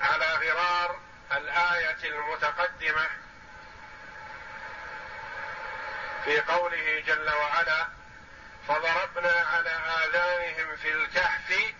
على 0.00 0.26
غرار 0.26 1.00
الآية 1.32 2.04
المتقدمة 2.04 3.08
في 6.24 6.40
قوله 6.40 7.02
جل 7.06 7.30
وعلا 7.30 7.88
فضربنا 8.68 9.32
على 9.32 9.70
آذانهم 9.70 10.76
في 10.76 10.92
الكهف 10.92 11.74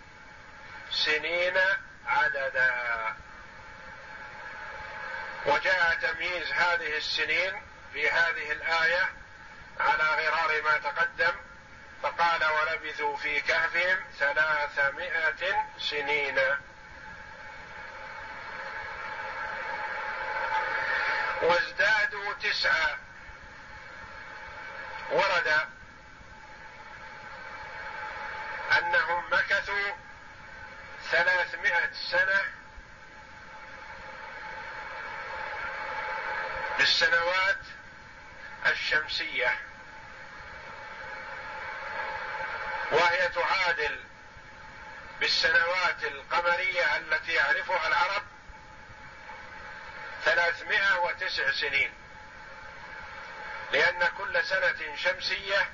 سنين 0.90 1.58
عددا. 2.06 3.16
وجاء 5.46 5.98
تمييز 6.02 6.52
هذه 6.52 6.96
السنين 6.96 7.62
في 7.92 8.10
هذه 8.10 8.52
الآية 8.52 9.12
على 9.80 10.02
غرار 10.02 10.62
ما 10.62 10.78
تقدم 10.78 11.32
فقال 12.02 12.44
ولبثوا 12.44 13.16
في 13.16 13.40
كهفهم 13.40 13.98
ثلاثمائة 14.18 15.66
سنين. 15.78 16.38
وازدادوا 21.42 22.32
تسعة. 22.32 22.98
ورد 25.10 25.75
أنهم 28.78 29.24
مكثوا 29.32 29.92
ثلاثمائة 31.10 31.92
سنة 31.92 32.40
بالسنوات 36.78 37.58
الشمسية 38.66 39.58
وهي 42.92 43.28
تعادل 43.28 44.04
بالسنوات 45.20 46.04
القمرية 46.04 46.96
التي 46.96 47.32
يعرفها 47.32 47.86
العرب 47.88 48.22
ثلاثمائة 50.24 50.98
وتسع 51.00 51.50
سنين 51.50 51.94
لأن 53.72 54.08
كل 54.18 54.44
سنة 54.44 54.96
شمسية 54.96 55.70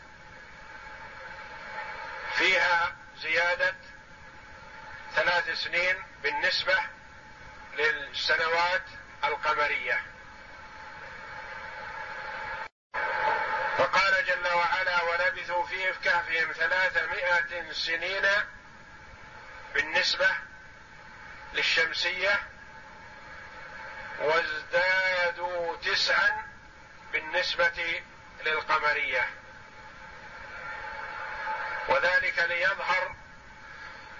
فيها 2.36 2.96
زيادة 3.16 3.74
ثلاث 5.14 5.50
سنين 5.50 5.96
بالنسبة 6.22 6.78
للسنوات 7.74 8.82
القمرية. 9.24 10.02
فقال 13.78 14.24
جل 14.26 14.54
وعلا 14.54 15.02
ولبثوا 15.02 15.66
في 15.66 15.92
كهفهم 16.04 16.52
ثلاثمائة 16.52 17.72
سنين 17.72 18.26
بالنسبة 19.74 20.30
للشمسية 21.54 22.40
وازدادوا 24.18 25.76
تسعا 25.76 26.46
بالنسبة 27.12 28.02
للقمرية. 28.44 29.41
وذلك 31.88 32.38
ليظهر 32.38 33.14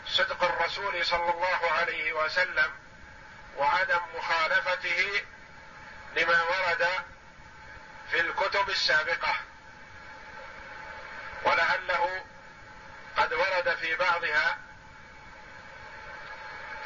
صدق 0.07 0.45
الرسول 0.45 1.07
صلى 1.07 1.31
الله 1.31 1.71
عليه 1.71 2.13
وسلم 2.13 2.71
وعدم 3.57 4.01
مخالفته 4.15 5.23
لما 6.17 6.43
ورد 6.43 6.89
في 8.11 8.21
الكتب 8.21 8.71
السابقة. 8.71 9.35
ولعله 11.45 12.25
قد 13.17 13.33
ورد 13.33 13.75
في 13.75 13.95
بعضها 13.95 14.59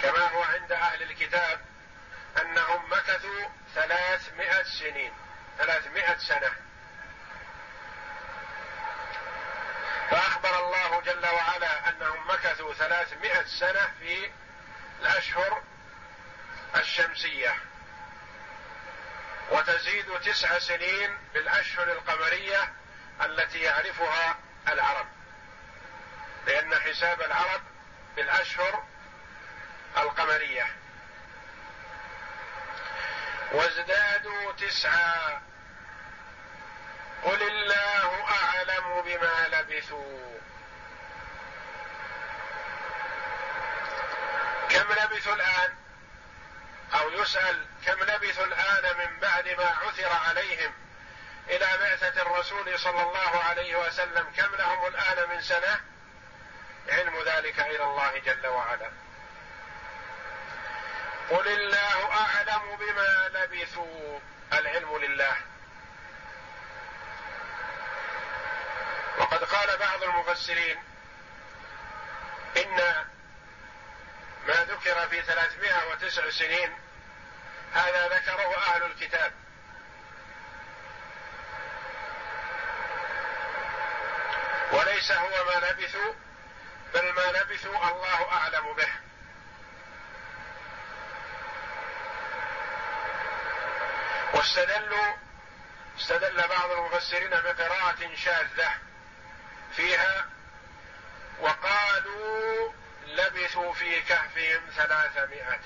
كما 0.03 0.29
هو 0.29 0.43
عند 0.43 0.73
أهل 0.73 1.03
الكتاب 1.03 1.61
أنهم 2.43 2.93
مكثوا 2.93 3.49
ثلاثمائة 3.75 4.63
سنين 4.63 5.13
ثلاثمائة 5.59 6.19
سنة. 6.19 6.66
فأخبر 10.47 10.67
الله 10.67 11.01
جل 11.01 11.27
وعلا 11.27 11.89
أنهم 11.89 12.31
مكثوا 12.31 12.75
ثلاثمائة 12.75 13.45
سنة 13.45 13.91
في 14.01 14.31
الأشهر 15.01 15.63
الشمسية 16.77 17.55
وتزيد 19.51 20.21
تسع 20.21 20.59
سنين 20.59 21.19
بالأشهر 21.35 21.93
القمرية 21.93 22.73
التي 23.25 23.59
يعرفها 23.59 24.39
العرب 24.69 25.07
لأن 26.47 26.75
حساب 26.75 27.23
العرب 27.23 27.61
بالأشهر 28.17 28.85
القمرية. 29.97 30.67
وازدادوا 33.53 34.53
تسعا 34.53 35.43
قل 37.23 37.43
الله 37.43 37.96
بما 39.17 39.49
لبثوا. 39.49 40.39
كم 44.69 44.93
لبثوا 44.93 45.35
الآن؟ 45.35 45.75
أو 46.95 47.11
يسأل 47.11 47.67
كم 47.87 48.03
لبثوا 48.05 48.45
الآن 48.45 48.97
من 48.99 49.21
بعد 49.21 49.49
ما 49.49 49.67
عثر 49.67 50.13
عليهم؟ 50.29 50.73
إلى 51.49 51.67
بعثة 51.81 52.23
الرسول 52.23 52.79
صلى 52.79 53.03
الله 53.03 53.43
عليه 53.43 53.77
وسلم 53.77 54.33
كم 54.37 54.55
لهم 54.55 54.87
الآن 54.87 55.29
من 55.29 55.41
سنة؟ 55.41 55.81
علم 56.89 57.23
ذلك 57.23 57.61
إلى 57.61 57.85
الله 57.85 58.19
جل 58.19 58.47
وعلا. 58.47 58.91
قل 61.31 61.49
الله 61.49 62.13
أعلم 62.13 62.77
بما 62.77 63.29
لبثوا. 63.29 64.21
العلم 64.53 64.97
لله. 64.97 65.37
وقد 69.37 69.45
قال 69.45 69.79
بعض 69.79 70.03
المفسرين 70.03 70.83
إن 72.57 72.77
ما 74.47 74.55
ذكر 74.55 75.09
في 75.09 75.23
ثلاثمائة 75.23 75.91
وتسع 75.91 76.31
سنين 76.31 76.79
هذا 77.73 78.09
ذكره 78.09 78.57
أهل 78.57 78.83
الكتاب. 78.83 79.33
وليس 84.73 85.13
هو 85.13 85.45
ما 85.45 85.67
لبثوا 85.67 86.13
بل 86.95 87.13
ما 87.13 87.39
لبثوا 87.39 87.91
الله 87.91 88.33
أعلم 88.33 88.73
به. 88.75 88.89
واستدلوا 94.35 95.15
استدل 95.99 96.49
بعض 96.49 96.71
المفسرين 96.71 97.31
بقراءة 97.31 98.15
شاذة. 98.15 98.86
فيها 99.77 100.27
وقالوا 101.41 102.73
لبثوا 103.07 103.73
في 103.73 104.01
كهفهم 104.01 104.71
ثلاثمائة. 104.77 105.61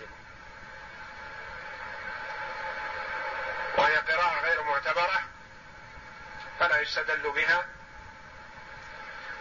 وهي 3.78 3.96
قراءة 3.96 4.40
غير 4.40 4.62
معتبرة 4.62 5.22
فلا 6.58 6.80
يستدل 6.80 7.30
بها. 7.30 7.66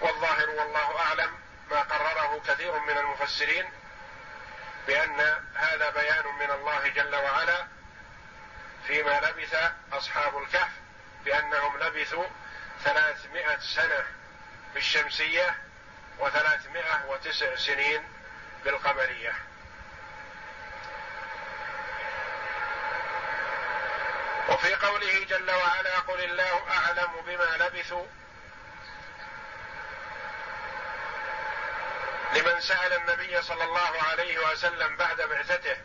والظاهر 0.01 0.49
والله 0.49 0.99
أعلم 0.99 1.39
ما 1.71 1.81
قرره 1.81 2.41
كثير 2.47 2.79
من 2.79 2.97
المفسرين 2.97 3.71
بأن 4.87 5.43
هذا 5.55 5.89
بيان 5.89 6.25
من 6.39 6.51
الله 6.51 6.87
جل 6.87 7.15
وعلا 7.15 7.67
فيما 8.87 9.19
لبث 9.19 9.71
أصحاب 9.93 10.37
الكهف 10.37 10.71
بأنهم 11.25 11.77
لبثوا 11.77 12.25
ثلاثمائة 12.83 13.59
سنة. 13.59 14.18
بالشمسية 14.73 15.55
وثلاثمائة 16.19 17.05
وتسع 17.07 17.55
سنين 17.55 18.03
بالقمرية. 18.65 19.33
وفي 24.49 24.75
قوله 24.75 25.25
جل 25.29 25.51
وعلا 25.51 25.99
قل 25.99 26.23
الله 26.23 26.71
أعلم 26.71 27.11
بما 27.25 27.57
لبثوا. 27.57 28.05
لمن 32.33 32.61
سأل 32.61 32.93
النبي 32.93 33.41
صلى 33.41 33.63
الله 33.63 34.03
عليه 34.09 34.51
وسلم 34.51 34.95
بعد 34.95 35.21
بعثته 35.21 35.77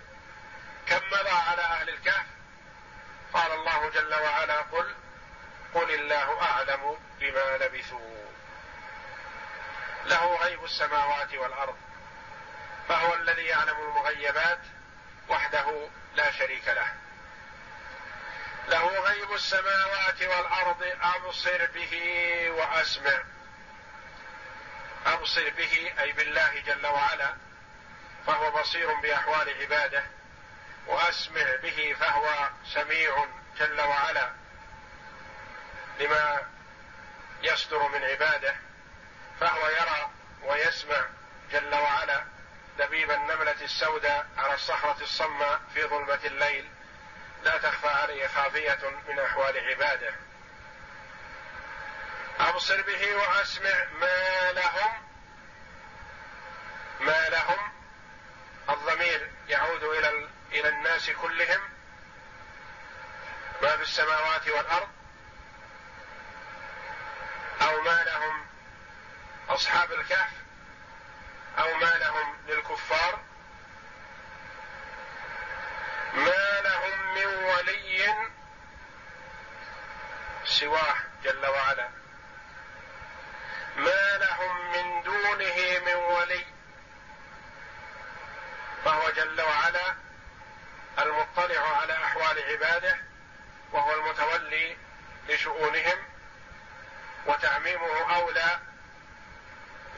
كم 0.87 1.01
مضى 1.07 1.30
على 1.30 1.62
أهل 1.62 1.89
الكهف؟ 1.89 2.26
قال 3.32 3.53
الله 3.53 3.91
جل 3.91 4.14
وعلا 4.14 4.61
قل 4.61 4.95
قل 5.74 5.91
الله 5.91 6.43
أعلم 6.43 6.99
بما 7.20 7.59
لبثوا. 7.59 8.34
له 10.07 10.36
غيب 10.36 10.64
السماوات 10.64 11.34
والأرض 11.34 11.76
فهو 12.88 13.14
الذي 13.14 13.42
يعلم 13.42 13.76
المغيبات 13.76 14.61
وحده 15.28 15.88
لا 16.14 16.30
شريك 16.30 16.68
له. 16.68 16.92
له 18.68 18.98
غيب 18.98 19.32
السماوات 19.32 20.22
والأرض 20.22 20.96
أبصر 21.02 21.66
به 21.74 21.94
وأسمع. 22.50 23.22
أبصر 25.07 25.50
به 25.50 25.92
أي 26.00 26.12
بالله 26.12 26.61
جل 26.61 26.86
وعلا 26.86 27.34
فهو 28.26 28.50
بصير 28.61 28.94
بأحوال 28.94 29.62
عباده 29.62 30.05
وأسمع 30.86 31.57
به 31.62 31.96
فهو 32.00 32.50
سميع 32.74 33.26
جل 33.59 33.80
وعلا. 33.80 34.30
لما 36.00 36.42
يصدر 37.42 37.88
من 37.88 38.05
عباده 38.05 38.64
فهو 39.41 39.68
يرى 39.68 40.11
ويسمع 40.43 41.05
جل 41.53 41.74
وعلا 41.74 42.24
دبيب 42.78 43.11
النملة 43.11 43.57
السوداء 43.62 44.26
على 44.39 44.55
الصخرة 44.55 45.03
الصماء 45.03 45.61
في 45.74 45.85
ظلمة 45.85 46.20
الليل. 46.24 46.70
لا 47.43 47.59
تخفى 47.59 47.89
عليه 47.89 48.26
خافية 48.26 48.78
من 49.09 49.18
أحوال 49.18 49.59
عباده. 49.59 50.14
أبصر 52.41 52.82
به 52.82 53.16
وأسمع 53.16 53.85
ما 54.01 54.53
لهم 54.53 54.93
ما 57.01 57.28
لهم. 57.28 57.72
الضمير 58.70 59.30
يعود 59.49 59.82
إلى 59.82 60.28
إلى 60.53 60.68
الناس 60.68 61.11
كلهم. 61.11 61.61
ما 63.62 63.76
في 63.76 63.82
السماوات 63.82 64.49
والأرض. 64.49 64.89
أو 67.62 67.80
ما 67.80 68.05
لهم 68.05 68.47
أصحاب 69.49 69.92
الكهف 69.92 70.32
أو 71.59 71.74
ما 71.74 71.95
لهم 71.99 72.36
للكفار. 72.49 73.20
ما 76.14 76.61
لهم 76.61 77.14
من 77.14 77.26
ولي 77.26 78.14
سواه 80.45 80.95
جل 81.24 81.47
وعلا. 81.47 81.88
ما 83.76 84.18
لهم 84.18 84.72
من 84.72 85.03
دونه 85.03 85.80
من 85.86 85.95
ولي. 85.95 86.47
فهو 88.84 89.11
جل 89.11 89.40
وعلا 89.40 89.95
المطلع 90.99 91.76
على 91.80 91.92
أحوال 91.92 92.42
عباده 92.42 92.97
وهو 93.72 93.92
المتولي 93.95 94.76
لشؤونهم 95.28 95.99
وتعميمه 97.26 98.16
أولى 98.16 98.59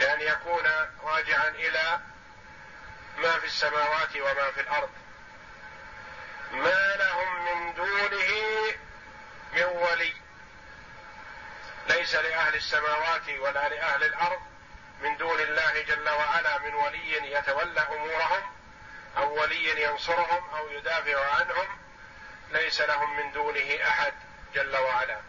بان 0.06 0.20
يكون 0.20 0.64
راجعا 1.02 1.48
إلى 1.48 2.00
ما 3.18 3.38
في 3.38 3.46
السماوات 3.46 4.16
وما 4.16 4.50
في 4.50 4.60
الأرض. 4.60 4.90
ما 6.52 6.96
لهم 6.96 7.44
من 7.44 7.74
دونه 7.74 8.30
من 9.52 9.62
ولي. 9.62 10.14
ليس 11.88 12.14
لأهل 12.14 12.54
السماوات 12.54 13.28
ولا 13.28 13.68
لأهل 13.68 14.04
الأرض 14.04 14.40
من 15.00 15.16
دون 15.16 15.40
الله 15.40 15.82
جل 15.82 16.08
وعلا 16.08 16.58
من 16.58 16.74
ولي 16.74 17.32
يتولى 17.32 17.80
أمورهم 17.80 18.52
أو 19.16 19.40
ولي 19.40 19.82
ينصرهم 19.82 20.54
أو 20.54 20.70
يدافع 20.70 21.34
عنهم. 21.34 21.78
ليس 22.50 22.80
لهم 22.80 23.16
من 23.16 23.32
دونه 23.32 23.78
أحد 23.88 24.14
جل 24.54 24.76
وعلا. 24.76 25.20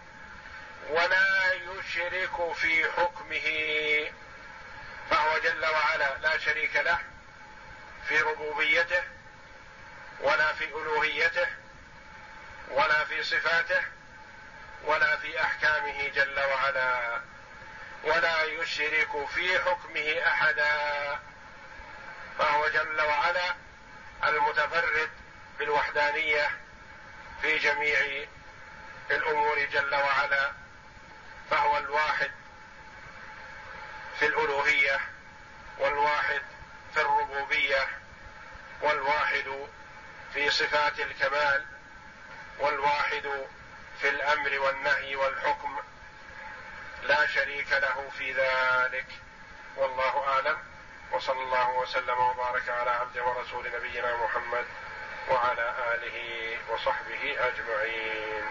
ولا 0.90 1.54
يشرك 1.54 2.54
في 2.54 2.92
حكمه 2.92 3.48
فهو 5.10 5.38
جل 5.38 5.66
وعلا 5.66 6.18
لا 6.18 6.38
شريك 6.38 6.76
له 6.76 6.98
في 8.08 8.22
ربوبيته 8.22 9.04
ولا 10.20 10.54
في 10.54 10.66
ألوهيته 10.66 11.48
ولا 12.70 13.04
في 13.06 13.24
صفاته 13.24 13.82
ولا 14.84 15.18
في 15.18 15.42
أحكامه 15.42 16.08
جل 16.08 16.40
وعلا 16.40 17.22
ولا 18.04 18.44
يشرك 18.44 19.28
في 19.28 19.60
حكمه 19.60 20.28
أحدا. 20.28 21.20
فهو 22.40 22.68
جل 22.68 23.02
وعلا 23.02 23.56
المتفرد 24.24 25.10
بالوحدانية 25.60 26.52
في 27.42 27.58
جميع 27.58 28.26
الأمور 29.12 29.66
جل 29.66 29.96
وعلا 29.96 30.52
فهو 31.52 31.78
الواحد 31.78 32.32
في 34.20 34.26
الألوهية 34.26 35.00
والواحد 35.80 36.42
في 36.94 37.02
الربوبية 37.02 37.88
والواحد 38.82 39.68
في 40.34 40.50
صفات 40.50 41.00
الكمال 41.00 41.66
والواحد 42.60 43.46
في 44.02 44.10
الأمر 44.10 44.60
والنهي 44.60 45.16
والحكم. 45.16 45.80
لا 47.04 47.28
شريك 47.28 47.72
له 47.72 48.10
في 48.18 48.32
ذلك. 48.32 49.06
والله 49.76 50.28
أعلم. 50.28 50.58
وصلى 51.12 51.42
الله 51.44 51.70
وسلم 51.70 52.20
وبارك 52.20 52.70
على 52.70 52.90
عبد 52.90 53.18
ورسول 53.18 53.72
نبينا 53.76 54.18
محمد 54.18 54.66
وعلى 55.30 55.76
آله 55.94 56.58
وصحبه 56.70 57.48
أجمعين. 57.48 58.44